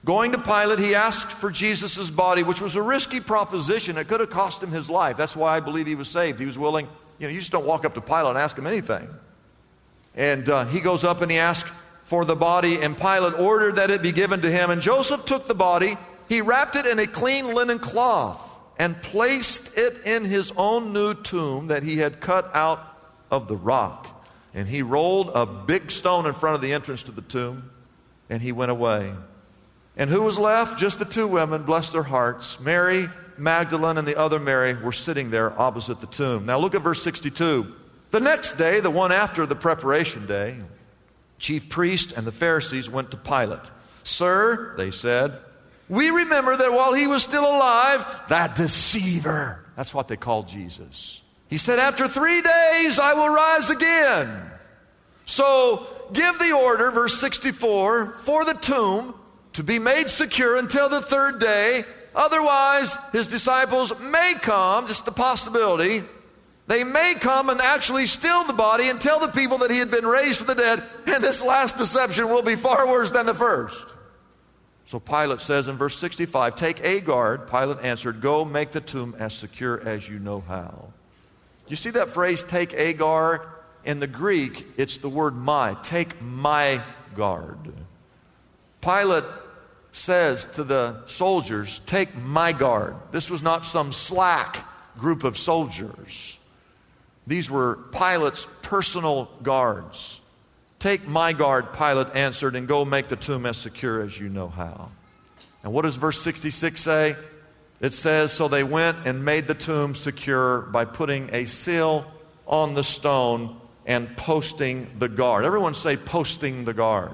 Going 0.04 0.30
to 0.30 0.38
Pilate, 0.38 0.78
he 0.78 0.94
asked 0.94 1.32
for 1.32 1.50
Jesus' 1.50 2.10
body, 2.10 2.44
which 2.44 2.60
was 2.60 2.76
a 2.76 2.80
risky 2.80 3.18
proposition. 3.18 3.98
It 3.98 4.06
could 4.06 4.20
have 4.20 4.30
cost 4.30 4.62
him 4.62 4.70
his 4.70 4.88
life. 4.88 5.16
That's 5.16 5.34
why 5.34 5.56
I 5.56 5.58
believe 5.58 5.88
he 5.88 5.96
was 5.96 6.08
saved. 6.08 6.38
He 6.38 6.46
was 6.46 6.56
willing, 6.56 6.86
you 7.18 7.26
know, 7.26 7.32
you 7.32 7.40
just 7.40 7.50
don't 7.50 7.66
walk 7.66 7.84
up 7.84 7.94
to 7.94 8.00
Pilate 8.00 8.28
and 8.28 8.38
ask 8.38 8.56
him 8.56 8.68
anything. 8.68 9.08
And 10.14 10.48
uh, 10.48 10.66
he 10.66 10.78
goes 10.78 11.02
up 11.02 11.22
and 11.22 11.30
he 11.32 11.38
asks 11.38 11.68
for 12.04 12.24
the 12.24 12.36
body, 12.36 12.80
and 12.80 12.96
Pilate 12.96 13.34
ordered 13.34 13.74
that 13.74 13.90
it 13.90 14.00
be 14.00 14.12
given 14.12 14.40
to 14.42 14.50
him. 14.50 14.70
And 14.70 14.80
Joseph 14.80 15.24
took 15.24 15.46
the 15.46 15.56
body, 15.56 15.96
he 16.28 16.40
wrapped 16.42 16.76
it 16.76 16.86
in 16.86 17.00
a 17.00 17.08
clean 17.08 17.52
linen 17.54 17.80
cloth, 17.80 18.46
and 18.80 19.00
placed 19.02 19.76
it 19.76 20.06
in 20.06 20.25
his 20.25 20.54
own 20.56 20.90
new 20.94 21.12
tomb 21.12 21.66
that 21.66 21.82
he 21.82 21.99
had 21.99 22.18
cut 22.18 22.50
out 22.54 22.82
of 23.30 23.46
the 23.46 23.54
rock. 23.54 24.26
And 24.54 24.66
he 24.66 24.80
rolled 24.80 25.30
a 25.34 25.44
big 25.44 25.90
stone 25.90 26.25
in 26.25 26.32
front 26.32 26.54
of 26.54 26.62
the 26.62 26.72
entrance 26.72 27.02
to 27.02 27.12
the 27.12 27.20
tomb, 27.20 27.70
and 28.30 28.40
he 28.40 28.52
went 28.52 28.70
away. 28.70 29.12
And 29.99 30.08
who 30.08 30.22
was 30.22 30.38
left? 30.38 30.78
Just 30.78 30.99
the 30.99 31.04
two 31.04 31.26
women, 31.26 31.64
bless 31.64 31.92
their 31.92 32.02
hearts. 32.02 32.58
Mary 32.58 33.06
Magdalene 33.37 33.99
and 33.99 34.08
the 34.08 34.18
other 34.18 34.38
Mary 34.38 34.72
were 34.72 34.92
sitting 34.92 35.30
there 35.30 35.60
opposite 35.60 36.00
the 36.00 36.06
tomb. 36.06 36.46
Now 36.46 36.58
look 36.58 36.75
at 36.75 36.80
verse 36.80 37.02
62. 37.02 37.75
The 38.12 38.20
next 38.20 38.54
day, 38.54 38.80
the 38.80 38.90
one 38.90 39.12
after 39.12 39.44
the 39.44 39.56
preparation 39.56 40.26
day, 40.26 40.56
chief 41.38 41.68
priest 41.68 42.12
and 42.12 42.26
the 42.26 42.32
Pharisees 42.32 42.88
went 42.88 43.10
to 43.10 43.18
Pilate. 43.18 43.70
Sir, 44.04 44.72
they 44.78 44.90
said, 44.90 45.38
we 45.90 46.09
remember 46.09 46.56
that 46.56 46.73
while 46.73 46.92
he 46.94 47.09
was 47.09 47.25
still 47.25 47.44
alive, 47.44 48.06
that 48.28 48.54
deceiver, 48.54 49.66
that's 49.76 49.92
what 49.92 50.06
they 50.06 50.16
called 50.16 50.47
Jesus. 50.47 51.20
He 51.49 51.59
said, 51.59 51.80
After 51.80 52.06
three 52.06 52.40
days 52.40 53.00
I 53.00 53.12
will 53.12 53.28
rise 53.28 53.70
again. 53.70 54.50
So 55.26 55.85
give 56.12 56.38
the 56.38 56.52
order, 56.52 56.92
verse 56.92 57.20
64, 57.20 58.12
for 58.23 58.44
the 58.44 58.54
tomb 58.54 59.16
to 59.54 59.64
be 59.64 59.80
made 59.80 60.09
secure 60.11 60.56
until 60.56 60.88
the 60.88 61.02
third 61.02 61.40
day. 61.40 61.82
Otherwise, 62.14 62.97
his 63.12 63.26
disciples 63.26 63.92
may 64.00 64.35
come, 64.40 64.87
just 64.87 65.04
the 65.04 65.12
possibility, 65.12 66.02
they 66.68 66.85
may 66.85 67.14
come 67.18 67.50
and 67.50 67.61
actually 67.61 68.06
steal 68.06 68.44
the 68.44 68.52
body 68.52 68.90
and 68.90 69.00
tell 69.00 69.18
the 69.18 69.26
people 69.26 69.59
that 69.59 69.73
he 69.73 69.78
had 69.78 69.90
been 69.90 70.06
raised 70.06 70.38
from 70.38 70.47
the 70.47 70.54
dead, 70.54 70.85
and 71.06 71.23
this 71.23 71.42
last 71.42 71.76
deception 71.76 72.28
will 72.28 72.42
be 72.42 72.54
far 72.54 72.87
worse 72.87 73.11
than 73.11 73.26
the 73.26 73.35
first. 73.35 73.89
So 74.90 74.99
Pilate 74.99 75.40
says 75.40 75.68
in 75.68 75.76
verse 75.76 75.97
65 75.99 76.56
Take 76.56 76.85
a 76.85 76.99
guard. 76.99 77.49
Pilate 77.49 77.78
answered, 77.80 78.20
Go 78.20 78.44
make 78.44 78.73
the 78.73 78.80
tomb 78.80 79.14
as 79.20 79.32
secure 79.32 79.80
as 79.87 80.09
you 80.09 80.18
know 80.18 80.40
how. 80.40 80.88
You 81.68 81.76
see 81.76 81.90
that 81.90 82.09
phrase, 82.09 82.42
take 82.42 82.75
a 82.75 82.92
guard? 82.92 83.42
In 83.85 84.00
the 84.00 84.09
Greek, 84.09 84.66
it's 84.76 84.97
the 84.97 85.09
word 85.09 85.37
my. 85.37 85.76
Take 85.85 86.20
my 86.20 86.82
guard. 87.14 87.73
Pilate 88.80 89.23
says 89.92 90.47
to 90.54 90.64
the 90.64 91.06
soldiers, 91.06 91.80
Take 91.87 92.16
my 92.16 92.50
guard. 92.50 92.97
This 93.12 93.30
was 93.30 93.44
not 93.44 93.64
some 93.64 93.92
slack 93.92 94.66
group 94.99 95.23
of 95.23 95.38
soldiers. 95.38 96.37
These 97.28 97.49
were 97.49 97.76
Pilate's 97.92 98.49
personal 98.62 99.30
guards. 99.44 100.19
Take 100.80 101.06
my 101.06 101.34
guard, 101.34 101.75
Pilate 101.75 102.08
answered, 102.14 102.56
and 102.56 102.66
go 102.66 102.84
make 102.84 103.08
the 103.08 103.16
tomb 103.16 103.44
as 103.46 103.58
secure 103.58 104.00
as 104.00 104.18
you 104.18 104.30
know 104.30 104.49
how. 104.49 104.90
And 105.62 105.72
what 105.75 105.82
does 105.82 105.96
verse 105.96 106.20
66 106.22 106.80
say? 106.80 107.16
It 107.80 107.92
says, 107.92 108.32
So 108.32 108.49
they 108.49 108.64
went 108.64 109.06
and 109.06 109.25
made 109.25 109.46
the 109.46 109.54
tomb 109.54 109.94
secure 109.94 110.62
by 110.62 110.87
putting 110.87 111.32
a 111.34 111.44
seal 111.44 112.10
on 112.46 112.75
the 112.75 112.82
stone 112.82 113.60
and 113.84 114.16
posting 114.16 114.90
the 114.99 115.08
guard. 115.08 115.44
Everyone 115.44 115.75
say, 115.75 115.99
posting 115.99 116.64
the 116.64 116.75
guard. 116.75 117.12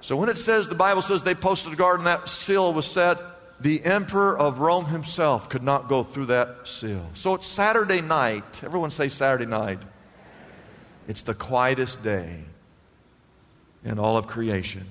So 0.00 0.16
when 0.16 0.28
it 0.28 0.38
says, 0.38 0.68
the 0.68 0.74
Bible 0.74 1.02
says 1.02 1.22
they 1.22 1.34
posted 1.34 1.72
a 1.72 1.76
guard 1.76 2.00
and 2.00 2.06
that 2.06 2.28
seal 2.28 2.72
was 2.72 2.86
set, 2.86 3.18
the 3.60 3.84
emperor 3.84 4.36
of 4.36 4.58
Rome 4.58 4.86
himself 4.86 5.48
could 5.48 5.62
not 5.62 5.88
go 5.88 6.02
through 6.02 6.26
that 6.26 6.66
seal. 6.68 7.08
So 7.14 7.34
it's 7.34 7.46
Saturday 7.46 8.00
night. 8.00 8.62
Everyone 8.64 8.90
say 8.90 9.08
Saturday 9.08 9.46
night. 9.46 9.78
It's 11.08 11.22
the 11.22 11.34
quietest 11.34 12.02
day 12.02 12.44
in 13.84 13.98
all 13.98 14.16
of 14.16 14.26
creation. 14.26 14.86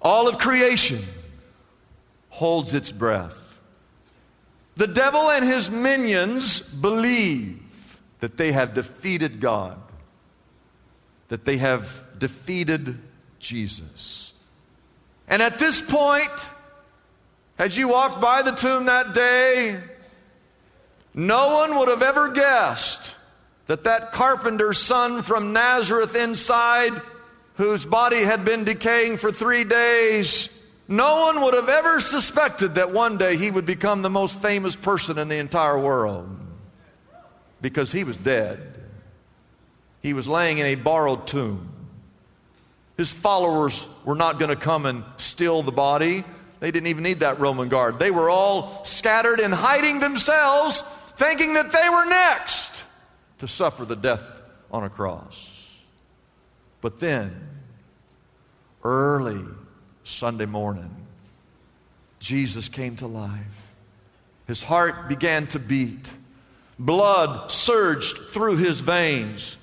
All 0.00 0.28
of 0.28 0.38
creation 0.38 1.02
holds 2.28 2.74
its 2.74 2.90
breath. 2.90 3.60
The 4.76 4.86
devil 4.86 5.30
and 5.30 5.44
his 5.44 5.70
minions 5.70 6.60
believe 6.60 7.60
that 8.20 8.36
they 8.36 8.52
have 8.52 8.74
defeated 8.74 9.40
God, 9.40 9.78
that 11.28 11.44
they 11.44 11.58
have 11.58 12.04
defeated 12.18 12.98
Jesus. 13.38 14.32
And 15.28 15.40
at 15.42 15.58
this 15.58 15.80
point, 15.80 16.50
had 17.56 17.76
you 17.76 17.88
walked 17.88 18.20
by 18.20 18.42
the 18.42 18.52
tomb 18.52 18.86
that 18.86 19.14
day, 19.14 19.80
no 21.14 21.54
one 21.56 21.78
would 21.78 21.88
have 21.88 22.02
ever 22.02 22.30
guessed 22.30 23.14
that 23.66 23.84
that 23.84 24.12
carpenter's 24.12 24.78
son 24.78 25.22
from 25.22 25.52
Nazareth 25.52 26.14
inside, 26.14 26.92
whose 27.54 27.86
body 27.86 28.22
had 28.22 28.44
been 28.44 28.64
decaying 28.64 29.16
for 29.16 29.32
three 29.32 29.64
days, 29.64 30.48
no 30.86 31.22
one 31.22 31.40
would 31.40 31.54
have 31.54 31.68
ever 31.68 32.00
suspected 32.00 32.74
that 32.74 32.92
one 32.92 33.16
day 33.16 33.36
he 33.36 33.50
would 33.50 33.64
become 33.64 34.02
the 34.02 34.10
most 34.10 34.40
famous 34.40 34.76
person 34.76 35.18
in 35.18 35.28
the 35.28 35.36
entire 35.36 35.78
world 35.78 36.28
because 37.62 37.90
he 37.90 38.04
was 38.04 38.16
dead. 38.18 38.74
He 40.02 40.12
was 40.12 40.28
laying 40.28 40.58
in 40.58 40.66
a 40.66 40.74
borrowed 40.74 41.26
tomb. 41.26 41.70
His 42.98 43.12
followers 43.12 43.88
were 44.04 44.14
not 44.14 44.38
going 44.38 44.50
to 44.50 44.56
come 44.56 44.84
and 44.84 45.02
steal 45.16 45.62
the 45.62 45.72
body. 45.72 46.22
They 46.60 46.70
didn't 46.70 46.88
even 46.88 47.02
need 47.02 47.20
that 47.20 47.40
Roman 47.40 47.70
guard. 47.70 47.98
They 47.98 48.10
were 48.10 48.28
all 48.28 48.84
scattered 48.84 49.40
and 49.40 49.54
hiding 49.54 50.00
themselves, 50.00 50.82
thinking 51.16 51.54
that 51.54 51.72
they 51.72 51.88
were 51.88 52.04
next 52.04 52.73
to 53.44 53.52
suffer 53.52 53.84
the 53.84 53.94
death 53.94 54.40
on 54.70 54.84
a 54.84 54.88
cross. 54.88 55.68
But 56.80 56.98
then, 56.98 57.46
early 58.82 59.44
Sunday 60.02 60.46
morning, 60.46 60.90
Jesus 62.20 62.70
came 62.70 62.96
to 62.96 63.06
life. 63.06 63.68
His 64.46 64.62
heart 64.62 65.10
began 65.10 65.46
to 65.48 65.58
beat. 65.58 66.10
Blood 66.78 67.50
surged 67.50 68.16
through 68.32 68.56
his 68.56 68.80
veins. 68.80 69.58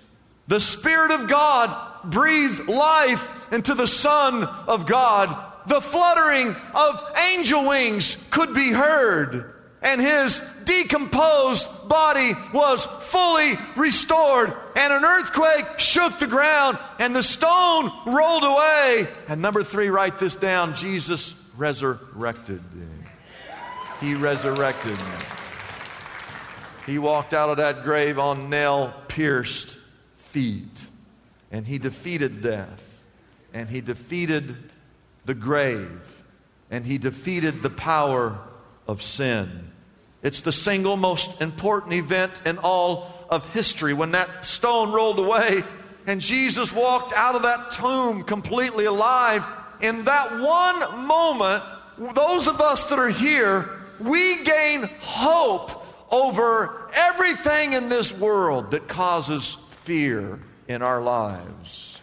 The 0.48 0.60
Spirit 0.60 1.10
of 1.10 1.28
God 1.28 1.76
breathed 2.04 2.68
life 2.68 3.52
into 3.52 3.74
the 3.74 3.88
Son 3.88 4.44
of 4.44 4.86
God. 4.86 5.36
The 5.66 5.82
fluttering 5.82 6.56
of 6.76 7.18
angel 7.34 7.68
wings 7.68 8.16
could 8.30 8.54
be 8.54 8.70
heard, 8.70 9.56
and 9.82 10.00
his 10.00 10.40
decomposed 10.66 11.88
body 11.88 12.34
was 12.54 12.86
fully 12.86 13.54
restored. 13.76 14.54
And 14.76 14.94
an 14.94 15.04
earthquake 15.04 15.80
shook 15.80 16.20
the 16.20 16.28
ground, 16.28 16.78
and 17.00 17.16
the 17.16 17.24
stone 17.24 17.92
rolled 18.08 18.44
away. 18.44 19.08
And 19.28 19.42
number 19.42 19.64
three, 19.64 19.90
write 19.90 20.18
this 20.18 20.36
down 20.36 20.76
Jesus 20.76 21.36
resurrected. 21.58 22.62
He 24.00 24.16
resurrected. 24.16 24.98
He 26.86 26.98
walked 26.98 27.34
out 27.34 27.50
of 27.50 27.58
that 27.58 27.84
grave 27.84 28.18
on 28.18 28.50
nail 28.50 28.94
pierced 29.08 29.78
feet. 30.18 30.82
And 31.52 31.66
he 31.66 31.78
defeated 31.78 32.42
death. 32.42 33.00
And 33.54 33.70
he 33.70 33.82
defeated 33.82 34.56
the 35.26 35.36
grave. 35.36 36.24
And 36.72 36.86
he 36.86 36.98
defeated 36.98 37.62
the 37.62 37.70
power 37.70 38.40
of 38.88 39.02
sin. 39.02 39.71
It's 40.24 40.42
the 40.42 40.52
single 40.52 40.98
most 40.98 41.42
important 41.42 41.94
event 41.94 42.42
in 42.46 42.58
all 42.60 43.12
of 43.30 43.52
history. 43.54 43.94
When 43.94 44.12
that 44.12 44.46
stone 44.46 44.92
rolled 44.92 45.20
away 45.20 45.64
and 46.06 46.22
Jesus 46.22 46.72
walked 46.72 47.14
out 47.14 47.36
of 47.36 47.44
that 47.44 47.72
tomb 47.72 48.24
completely 48.24 48.86
alive, 48.86 49.46
in 49.82 50.06
that 50.06 50.40
one 50.40 51.06
moment, 51.08 51.64
those 51.98 52.48
of 52.48 52.62
us 52.62 52.84
that 52.86 53.00
are 53.00 53.10
here, 53.10 53.70
we 54.00 54.44
gain 54.44 54.90
hope 55.00 55.86
over 56.12 56.92
everything 56.94 57.74
in 57.74 57.90
this 57.90 58.14
world 58.14 58.72
that 58.72 58.88
causes 58.88 59.58
fear 59.84 60.40
in 60.68 60.82
our 60.82 61.02
lives. 61.02 62.00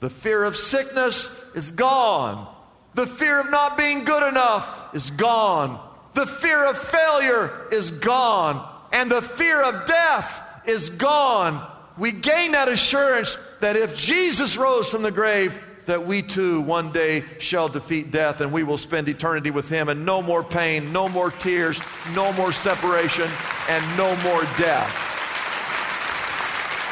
The 0.00 0.10
fear 0.10 0.44
of 0.44 0.56
sickness 0.56 1.28
is 1.54 1.72
gone. 1.72 2.48
The 2.94 3.06
fear 3.06 3.40
of 3.40 3.50
not 3.50 3.76
being 3.76 4.04
good 4.04 4.26
enough 4.26 4.94
is 4.94 5.10
gone. 5.10 5.78
The 6.20 6.26
fear 6.26 6.66
of 6.66 6.76
failure 6.76 7.50
is 7.72 7.90
gone. 7.92 8.68
And 8.92 9.10
the 9.10 9.22
fear 9.22 9.62
of 9.62 9.86
death 9.86 10.42
is 10.66 10.90
gone. 10.90 11.66
We 11.96 12.12
gain 12.12 12.52
that 12.52 12.68
assurance 12.68 13.38
that 13.60 13.74
if 13.74 13.96
Jesus 13.96 14.58
rose 14.58 14.90
from 14.90 15.00
the 15.00 15.10
grave, 15.10 15.58
that 15.86 16.04
we 16.04 16.20
too 16.20 16.60
one 16.60 16.92
day 16.92 17.24
shall 17.38 17.70
defeat 17.70 18.10
death 18.10 18.42
and 18.42 18.52
we 18.52 18.64
will 18.64 18.76
spend 18.76 19.08
eternity 19.08 19.50
with 19.50 19.70
him 19.70 19.88
and 19.88 20.04
no 20.04 20.20
more 20.20 20.44
pain, 20.44 20.92
no 20.92 21.08
more 21.08 21.30
tears, 21.30 21.80
no 22.14 22.34
more 22.34 22.52
separation, 22.52 23.30
and 23.70 23.82
no 23.96 24.14
more 24.16 24.42
death. 24.58 24.94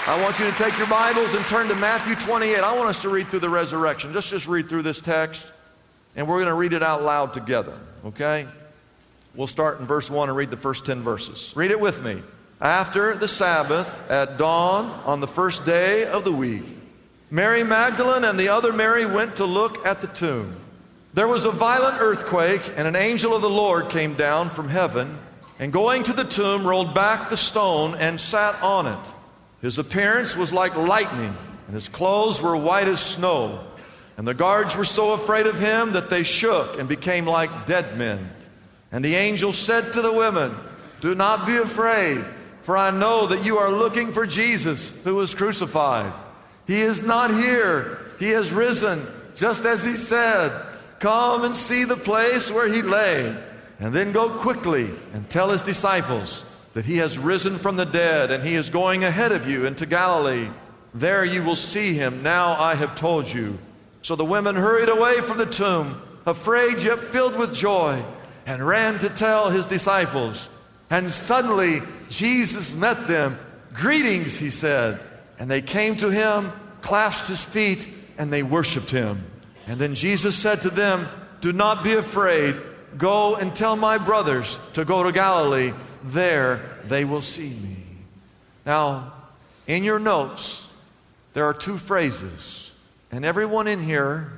I 0.08 0.18
want 0.22 0.38
you 0.38 0.46
to 0.46 0.52
take 0.52 0.78
your 0.78 0.88
Bibles 0.88 1.34
and 1.34 1.44
turn 1.44 1.68
to 1.68 1.74
Matthew 1.74 2.14
28. 2.14 2.60
I 2.60 2.74
want 2.74 2.88
us 2.88 3.02
to 3.02 3.10
read 3.10 3.28
through 3.28 3.40
the 3.40 3.50
resurrection. 3.50 4.10
Just 4.14 4.30
just 4.30 4.46
read 4.48 4.70
through 4.70 4.84
this 4.84 5.02
text, 5.02 5.52
and 6.16 6.26
we're 6.26 6.36
going 6.36 6.46
to 6.46 6.54
read 6.54 6.72
it 6.72 6.82
out 6.82 7.02
loud 7.02 7.34
together, 7.34 7.78
okay? 8.06 8.46
We'll 9.38 9.46
start 9.46 9.78
in 9.78 9.86
verse 9.86 10.10
1 10.10 10.28
and 10.28 10.36
read 10.36 10.50
the 10.50 10.56
first 10.56 10.84
10 10.84 11.02
verses. 11.02 11.52
Read 11.54 11.70
it 11.70 11.78
with 11.78 12.02
me. 12.02 12.24
After 12.60 13.14
the 13.14 13.28
Sabbath, 13.28 13.88
at 14.10 14.36
dawn 14.36 14.86
on 15.04 15.20
the 15.20 15.28
first 15.28 15.64
day 15.64 16.06
of 16.06 16.24
the 16.24 16.32
week, 16.32 16.64
Mary 17.30 17.62
Magdalene 17.62 18.24
and 18.24 18.36
the 18.36 18.48
other 18.48 18.72
Mary 18.72 19.06
went 19.06 19.36
to 19.36 19.44
look 19.44 19.86
at 19.86 20.00
the 20.00 20.08
tomb. 20.08 20.56
There 21.14 21.28
was 21.28 21.44
a 21.44 21.52
violent 21.52 22.00
earthquake, 22.00 22.72
and 22.76 22.88
an 22.88 22.96
angel 22.96 23.32
of 23.32 23.42
the 23.42 23.48
Lord 23.48 23.90
came 23.90 24.14
down 24.14 24.50
from 24.50 24.68
heaven, 24.68 25.16
and 25.60 25.72
going 25.72 26.02
to 26.02 26.12
the 26.12 26.24
tomb, 26.24 26.66
rolled 26.66 26.92
back 26.92 27.30
the 27.30 27.36
stone 27.36 27.94
and 27.94 28.20
sat 28.20 28.60
on 28.60 28.88
it. 28.88 29.12
His 29.62 29.78
appearance 29.78 30.34
was 30.34 30.52
like 30.52 30.74
lightning, 30.74 31.36
and 31.68 31.76
his 31.76 31.88
clothes 31.88 32.42
were 32.42 32.56
white 32.56 32.88
as 32.88 32.98
snow. 32.98 33.60
And 34.16 34.26
the 34.26 34.34
guards 34.34 34.76
were 34.76 34.84
so 34.84 35.12
afraid 35.12 35.46
of 35.46 35.60
him 35.60 35.92
that 35.92 36.10
they 36.10 36.24
shook 36.24 36.80
and 36.80 36.88
became 36.88 37.24
like 37.24 37.66
dead 37.66 37.96
men. 37.96 38.30
And 38.90 39.04
the 39.04 39.16
angel 39.16 39.52
said 39.52 39.92
to 39.92 40.02
the 40.02 40.12
women, 40.12 40.54
Do 41.00 41.14
not 41.14 41.46
be 41.46 41.56
afraid, 41.56 42.24
for 42.62 42.76
I 42.76 42.90
know 42.90 43.26
that 43.26 43.44
you 43.44 43.58
are 43.58 43.70
looking 43.70 44.12
for 44.12 44.26
Jesus 44.26 44.90
who 45.04 45.14
was 45.14 45.34
crucified. 45.34 46.12
He 46.66 46.80
is 46.80 47.02
not 47.02 47.30
here, 47.30 47.98
he 48.18 48.30
has 48.30 48.52
risen, 48.52 49.06
just 49.36 49.64
as 49.64 49.84
he 49.84 49.96
said. 49.96 50.52
Come 51.00 51.44
and 51.44 51.54
see 51.54 51.84
the 51.84 51.96
place 51.96 52.50
where 52.50 52.68
he 52.68 52.82
lay, 52.82 53.34
and 53.78 53.94
then 53.94 54.12
go 54.12 54.30
quickly 54.30 54.90
and 55.12 55.28
tell 55.28 55.50
his 55.50 55.62
disciples 55.62 56.44
that 56.74 56.84
he 56.84 56.96
has 56.96 57.18
risen 57.18 57.58
from 57.58 57.76
the 57.76 57.86
dead, 57.86 58.30
and 58.30 58.42
he 58.42 58.54
is 58.54 58.70
going 58.70 59.04
ahead 59.04 59.32
of 59.32 59.48
you 59.48 59.66
into 59.66 59.86
Galilee. 59.86 60.48
There 60.94 61.24
you 61.24 61.42
will 61.42 61.56
see 61.56 61.92
him. 61.94 62.22
Now 62.22 62.52
I 62.60 62.74
have 62.74 62.94
told 62.94 63.30
you. 63.30 63.58
So 64.02 64.16
the 64.16 64.24
women 64.24 64.56
hurried 64.56 64.88
away 64.88 65.20
from 65.20 65.38
the 65.38 65.46
tomb, 65.46 66.00
afraid 66.26 66.78
yet 66.78 67.00
filled 67.00 67.36
with 67.36 67.54
joy 67.54 68.02
and 68.48 68.66
ran 68.66 68.98
to 68.98 69.10
tell 69.10 69.50
his 69.50 69.66
disciples. 69.66 70.48
And 70.88 71.12
suddenly 71.12 71.80
Jesus 72.08 72.74
met 72.74 73.06
them. 73.06 73.38
Greetings, 73.74 74.38
he 74.38 74.48
said. 74.48 75.00
And 75.38 75.50
they 75.50 75.60
came 75.60 75.96
to 75.96 76.08
him, 76.08 76.50
clasped 76.80 77.28
his 77.28 77.44
feet, 77.44 77.90
and 78.16 78.32
they 78.32 78.42
worshiped 78.42 78.90
him. 78.90 79.22
And 79.66 79.78
then 79.78 79.94
Jesus 79.94 80.34
said 80.34 80.62
to 80.62 80.70
them, 80.70 81.06
Do 81.42 81.52
not 81.52 81.84
be 81.84 81.92
afraid. 81.92 82.56
Go 82.96 83.36
and 83.36 83.54
tell 83.54 83.76
my 83.76 83.98
brothers 83.98 84.58
to 84.72 84.86
go 84.86 85.02
to 85.02 85.12
Galilee. 85.12 85.74
There 86.04 86.78
they 86.86 87.04
will 87.04 87.20
see 87.20 87.50
me. 87.50 87.76
Now, 88.64 89.12
in 89.66 89.84
your 89.84 89.98
notes, 89.98 90.66
there 91.34 91.44
are 91.44 91.52
two 91.52 91.76
phrases, 91.76 92.70
and 93.12 93.26
everyone 93.26 93.68
in 93.68 93.82
here 93.82 94.32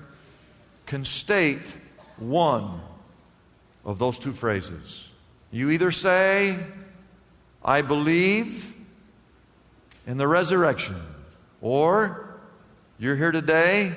can 0.87 1.05
state 1.05 1.75
one 2.19 2.81
of 3.85 3.99
those 3.99 4.19
two 4.19 4.33
phrases. 4.33 5.09
You 5.51 5.71
either 5.71 5.91
say, 5.91 6.59
I 7.65 7.83
believe 7.83 8.75
in 10.07 10.17
the 10.17 10.29
resurrection, 10.29 11.01
or 11.61 12.39
you're 12.99 13.17
here 13.17 13.33
today 13.33 13.93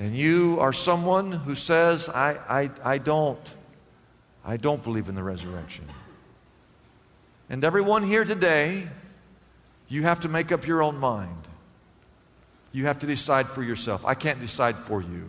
and 0.00 0.16
you 0.16 0.56
are 0.60 0.72
someone 0.72 1.30
who 1.30 1.54
says, 1.54 2.08
I, 2.08 2.38
I, 2.48 2.70
I 2.82 2.96
don't. 2.96 3.38
I 4.42 4.56
don't 4.56 4.82
believe 4.82 5.08
in 5.08 5.14
the 5.14 5.22
resurrection. 5.22 5.84
And 7.50 7.62
everyone 7.62 8.02
here 8.02 8.24
today, 8.24 8.86
you 9.88 10.04
have 10.04 10.20
to 10.20 10.28
make 10.30 10.52
up 10.52 10.66
your 10.66 10.82
own 10.82 10.96
mind. 10.96 11.36
You 12.72 12.86
have 12.86 12.98
to 13.00 13.06
decide 13.06 13.48
for 13.50 13.62
yourself. 13.62 14.06
I 14.06 14.14
can't 14.14 14.40
decide 14.40 14.78
for 14.78 15.02
you. 15.02 15.28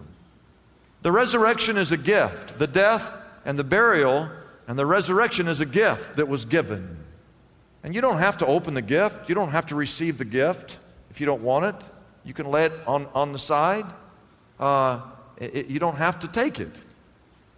The 1.02 1.12
resurrection 1.12 1.76
is 1.76 1.92
a 1.92 1.98
gift. 1.98 2.58
The 2.58 2.68
death 2.68 3.12
and 3.46 3.58
the 3.58 3.64
burial 3.64 4.30
and 4.68 4.78
the 4.78 4.86
resurrection 4.86 5.48
is 5.48 5.60
a 5.60 5.66
gift 5.66 6.18
that 6.18 6.28
was 6.28 6.46
given. 6.46 6.98
And 7.84 7.96
you 7.96 8.02
don't 8.02 8.20
have 8.20 8.38
to 8.38 8.46
open 8.46 8.74
the 8.74 8.82
gift, 8.82 9.28
you 9.28 9.36
don't 9.36 9.52
have 9.52 9.66
to 9.68 9.76
receive 9.76 10.18
the 10.18 10.26
gift 10.26 10.78
if 11.10 11.20
you 11.20 11.26
don't 11.26 11.42
want 11.42 11.66
it. 11.66 11.76
You 12.24 12.34
can 12.34 12.46
lay 12.52 12.66
it 12.66 12.74
on, 12.86 13.08
on 13.16 13.34
the 13.34 13.40
side. 13.40 13.86
Uh, 14.60 15.02
it, 15.38 15.68
you 15.68 15.80
don't 15.80 15.98
have 15.98 16.20
to 16.20 16.28
take 16.28 16.60
it. 16.60 16.84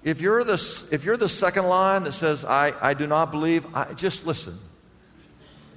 If 0.04 0.22
you're, 0.22 0.44
the, 0.44 0.86
if 0.92 1.04
you're 1.06 1.18
the 1.18 1.30
second 1.30 1.66
line 1.66 2.04
that 2.04 2.14
says, 2.14 2.46
I, 2.46 2.74
I 2.82 2.94
do 2.94 3.08
not 3.08 3.32
believe, 3.32 3.66
I, 3.76 3.94
just 3.94 4.26
listen. 4.26 4.58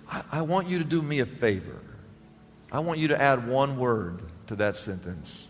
I, 0.09 0.23
I 0.31 0.43
want 0.43 0.69
you 0.69 0.79
to 0.79 0.85
do 0.85 1.03
me 1.03 1.21
a 1.21 1.27
favor. 1.27 1.81
I 2.71 2.81
want 2.81 2.99
you 2.99 3.09
to 3.09 3.21
add 3.21 3.47
one 3.49 3.77
word 3.77 4.23
to 4.49 4.57
that 4.57 4.77
sentence. 4.77 5.49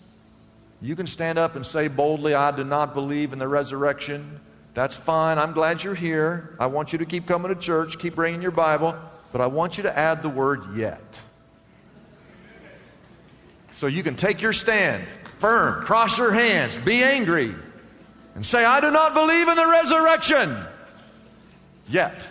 You 0.83 0.95
can 0.95 1.07
stand 1.07 1.38
up 1.38 1.57
and 1.57 1.66
say 1.66 1.88
boldly, 1.88 2.35
I 2.35 2.51
do 2.51 2.64
not 2.64 2.92
believe 2.92 3.33
in 3.33 3.38
the 3.38 3.49
resurrection. 3.49 4.40
That's 4.77 4.95
fine. 4.95 5.39
I'm 5.39 5.55
glad 5.55 5.83
you're 5.83 5.95
here. 5.95 6.55
I 6.61 6.67
want 6.67 6.93
you 6.93 6.99
to 6.99 7.07
keep 7.07 7.27
coming 7.27 7.49
to 7.49 7.59
church, 7.59 7.99
keep 7.99 8.15
bringing 8.15 8.43
your 8.43 8.51
Bible, 8.51 8.95
but 9.33 9.41
I 9.41 9.47
want 9.47 9.79
you 9.79 9.85
to 9.85 9.99
add 9.99 10.23
the 10.23 10.29
word 10.29 10.77
yet. 10.77 11.19
So 13.73 13.87
you 13.87 14.03
can 14.03 14.17
take 14.17 14.43
your 14.43 14.53
stand 14.53 15.03
firm, 15.39 15.83
cross 15.87 16.19
your 16.19 16.31
hands, 16.31 16.77
be 16.77 17.03
angry, 17.03 17.55
and 18.35 18.45
say, 18.45 18.67
I 18.67 18.83
do 18.83 18.91
not 18.91 19.15
believe 19.15 19.49
in 19.49 19.57
the 19.57 19.67
resurrection 19.67 20.55
yet. 21.89 22.29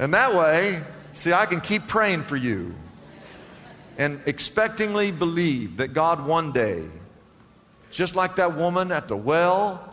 and 0.00 0.12
that 0.12 0.34
way, 0.34 0.82
see, 1.12 1.32
I 1.32 1.46
can 1.46 1.60
keep 1.60 1.86
praying 1.86 2.24
for 2.24 2.36
you 2.36 2.74
and 3.98 4.18
expectingly 4.24 5.16
believe 5.16 5.76
that 5.76 5.94
God 5.94 6.26
one 6.26 6.50
day 6.50 6.88
just 7.90 8.16
like 8.16 8.36
that 8.36 8.56
woman 8.56 8.92
at 8.92 9.08
the 9.08 9.16
well, 9.16 9.90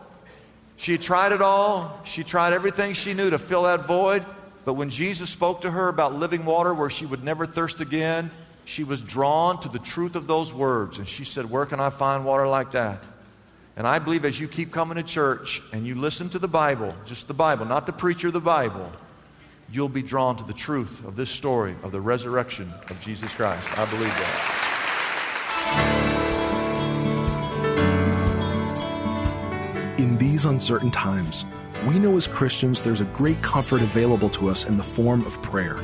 she 0.76 0.96
tried 0.96 1.32
it 1.32 1.42
all. 1.42 2.00
She 2.04 2.22
tried 2.22 2.52
everything 2.52 2.94
she 2.94 3.12
knew 3.12 3.30
to 3.30 3.38
fill 3.38 3.64
that 3.64 3.86
void. 3.86 4.24
But 4.64 4.74
when 4.74 4.90
Jesus 4.90 5.28
spoke 5.28 5.62
to 5.62 5.70
her 5.70 5.88
about 5.88 6.14
living 6.14 6.44
water 6.44 6.72
where 6.72 6.90
she 6.90 7.04
would 7.04 7.24
never 7.24 7.46
thirst 7.46 7.80
again, 7.80 8.30
she 8.64 8.84
was 8.84 9.00
drawn 9.00 9.58
to 9.60 9.68
the 9.68 9.78
truth 9.78 10.14
of 10.14 10.26
those 10.26 10.52
words. 10.52 10.98
And 10.98 11.08
she 11.08 11.24
said, 11.24 11.50
Where 11.50 11.66
can 11.66 11.80
I 11.80 11.90
find 11.90 12.24
water 12.24 12.46
like 12.46 12.72
that? 12.72 13.02
And 13.76 13.86
I 13.86 13.98
believe 13.98 14.24
as 14.24 14.38
you 14.38 14.46
keep 14.46 14.72
coming 14.72 14.96
to 14.96 15.02
church 15.02 15.62
and 15.72 15.86
you 15.86 15.94
listen 15.94 16.28
to 16.30 16.38
the 16.38 16.48
Bible, 16.48 16.94
just 17.06 17.28
the 17.28 17.34
Bible, 17.34 17.64
not 17.64 17.86
the 17.86 17.92
preacher, 17.92 18.30
the 18.30 18.40
Bible, 18.40 18.90
you'll 19.72 19.88
be 19.88 20.02
drawn 20.02 20.36
to 20.36 20.44
the 20.44 20.52
truth 20.52 21.04
of 21.06 21.16
this 21.16 21.30
story 21.30 21.74
of 21.82 21.92
the 21.92 22.00
resurrection 22.00 22.72
of 22.88 23.00
Jesus 23.00 23.32
Christ. 23.34 23.66
I 23.78 23.84
believe 23.86 24.08
that. 24.08 24.57
In 29.98 30.16
these 30.16 30.46
uncertain 30.46 30.92
times, 30.92 31.44
we 31.84 31.98
know 31.98 32.16
as 32.16 32.28
Christians 32.28 32.80
there's 32.80 33.00
a 33.00 33.06
great 33.06 33.42
comfort 33.42 33.82
available 33.82 34.28
to 34.30 34.48
us 34.48 34.64
in 34.64 34.76
the 34.76 34.84
form 34.84 35.26
of 35.26 35.42
prayer. 35.42 35.80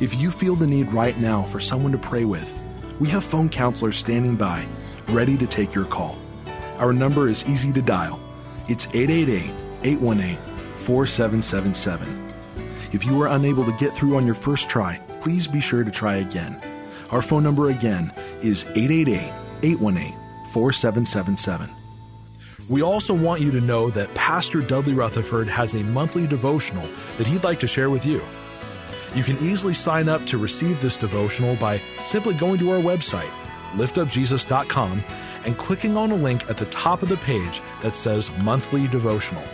If 0.00 0.18
you 0.18 0.30
feel 0.30 0.54
the 0.54 0.66
need 0.66 0.90
right 0.94 1.16
now 1.18 1.42
for 1.42 1.60
someone 1.60 1.92
to 1.92 1.98
pray 1.98 2.24
with, 2.24 2.50
we 2.98 3.08
have 3.10 3.22
phone 3.22 3.50
counselors 3.50 3.98
standing 3.98 4.34
by, 4.34 4.64
ready 5.08 5.36
to 5.36 5.46
take 5.46 5.74
your 5.74 5.84
call. 5.84 6.16
Our 6.78 6.94
number 6.94 7.28
is 7.28 7.46
easy 7.46 7.70
to 7.74 7.82
dial. 7.82 8.18
It's 8.66 8.86
888 8.94 9.50
818 9.82 10.36
4777. 10.76 12.32
If 12.92 13.04
you 13.04 13.20
are 13.20 13.28
unable 13.28 13.66
to 13.66 13.72
get 13.72 13.92
through 13.92 14.16
on 14.16 14.24
your 14.24 14.36
first 14.36 14.70
try, 14.70 15.02
please 15.20 15.46
be 15.46 15.60
sure 15.60 15.84
to 15.84 15.90
try 15.90 16.16
again. 16.16 16.58
Our 17.10 17.20
phone 17.20 17.42
number 17.42 17.68
again 17.68 18.10
is 18.40 18.64
888 18.64 19.32
818 19.62 20.18
4777. 20.46 21.77
We 22.68 22.82
also 22.82 23.14
want 23.14 23.40
you 23.40 23.50
to 23.52 23.62
know 23.62 23.88
that 23.90 24.14
Pastor 24.14 24.60
Dudley 24.60 24.92
Rutherford 24.92 25.48
has 25.48 25.72
a 25.72 25.82
monthly 25.82 26.26
devotional 26.26 26.86
that 27.16 27.26
he'd 27.26 27.42
like 27.42 27.60
to 27.60 27.66
share 27.66 27.88
with 27.88 28.04
you. 28.04 28.20
You 29.14 29.24
can 29.24 29.38
easily 29.38 29.72
sign 29.72 30.06
up 30.06 30.26
to 30.26 30.36
receive 30.36 30.78
this 30.82 30.96
devotional 30.96 31.56
by 31.56 31.78
simply 32.04 32.34
going 32.34 32.58
to 32.58 32.70
our 32.70 32.80
website, 32.80 33.30
liftupjesus.com, 33.72 35.02
and 35.46 35.56
clicking 35.56 35.96
on 35.96 36.10
a 36.10 36.14
link 36.14 36.48
at 36.50 36.58
the 36.58 36.66
top 36.66 37.02
of 37.02 37.08
the 37.08 37.16
page 37.16 37.62
that 37.80 37.96
says 37.96 38.30
Monthly 38.42 38.86
Devotional. 38.88 39.44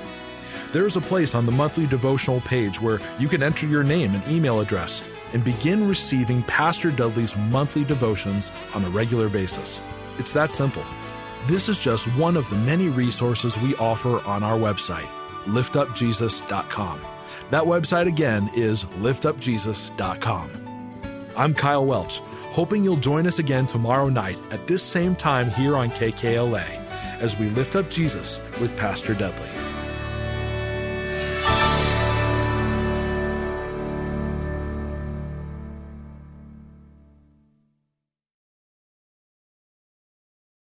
There 0.72 0.86
is 0.86 0.96
a 0.96 1.00
place 1.00 1.36
on 1.36 1.46
the 1.46 1.52
monthly 1.52 1.86
devotional 1.86 2.40
page 2.40 2.80
where 2.80 2.98
you 3.20 3.28
can 3.28 3.44
enter 3.44 3.64
your 3.68 3.84
name 3.84 4.12
and 4.12 4.26
email 4.26 4.58
address 4.58 5.00
and 5.32 5.44
begin 5.44 5.86
receiving 5.86 6.42
Pastor 6.42 6.90
Dudley's 6.90 7.36
monthly 7.36 7.84
devotions 7.84 8.50
on 8.74 8.84
a 8.84 8.90
regular 8.90 9.28
basis. 9.28 9.80
It's 10.18 10.32
that 10.32 10.50
simple. 10.50 10.82
This 11.46 11.68
is 11.68 11.78
just 11.78 12.06
one 12.16 12.38
of 12.38 12.48
the 12.48 12.56
many 12.56 12.88
resources 12.88 13.58
we 13.58 13.76
offer 13.76 14.18
on 14.26 14.42
our 14.42 14.56
website, 14.56 15.08
liftupjesus.com. 15.44 17.00
That 17.50 17.64
website 17.64 18.06
again 18.06 18.48
is 18.54 18.84
liftupjesus.com. 18.84 20.50
I'm 21.36 21.52
Kyle 21.52 21.84
Welch, 21.84 22.20
hoping 22.50 22.82
you'll 22.82 22.96
join 22.96 23.26
us 23.26 23.38
again 23.38 23.66
tomorrow 23.66 24.08
night 24.08 24.38
at 24.52 24.66
this 24.66 24.82
same 24.82 25.14
time 25.14 25.50
here 25.50 25.76
on 25.76 25.90
KKLA 25.90 26.64
as 27.18 27.38
we 27.38 27.50
lift 27.50 27.76
up 27.76 27.90
Jesus 27.90 28.40
with 28.58 28.74
Pastor 28.78 29.12
Dudley. 29.12 29.73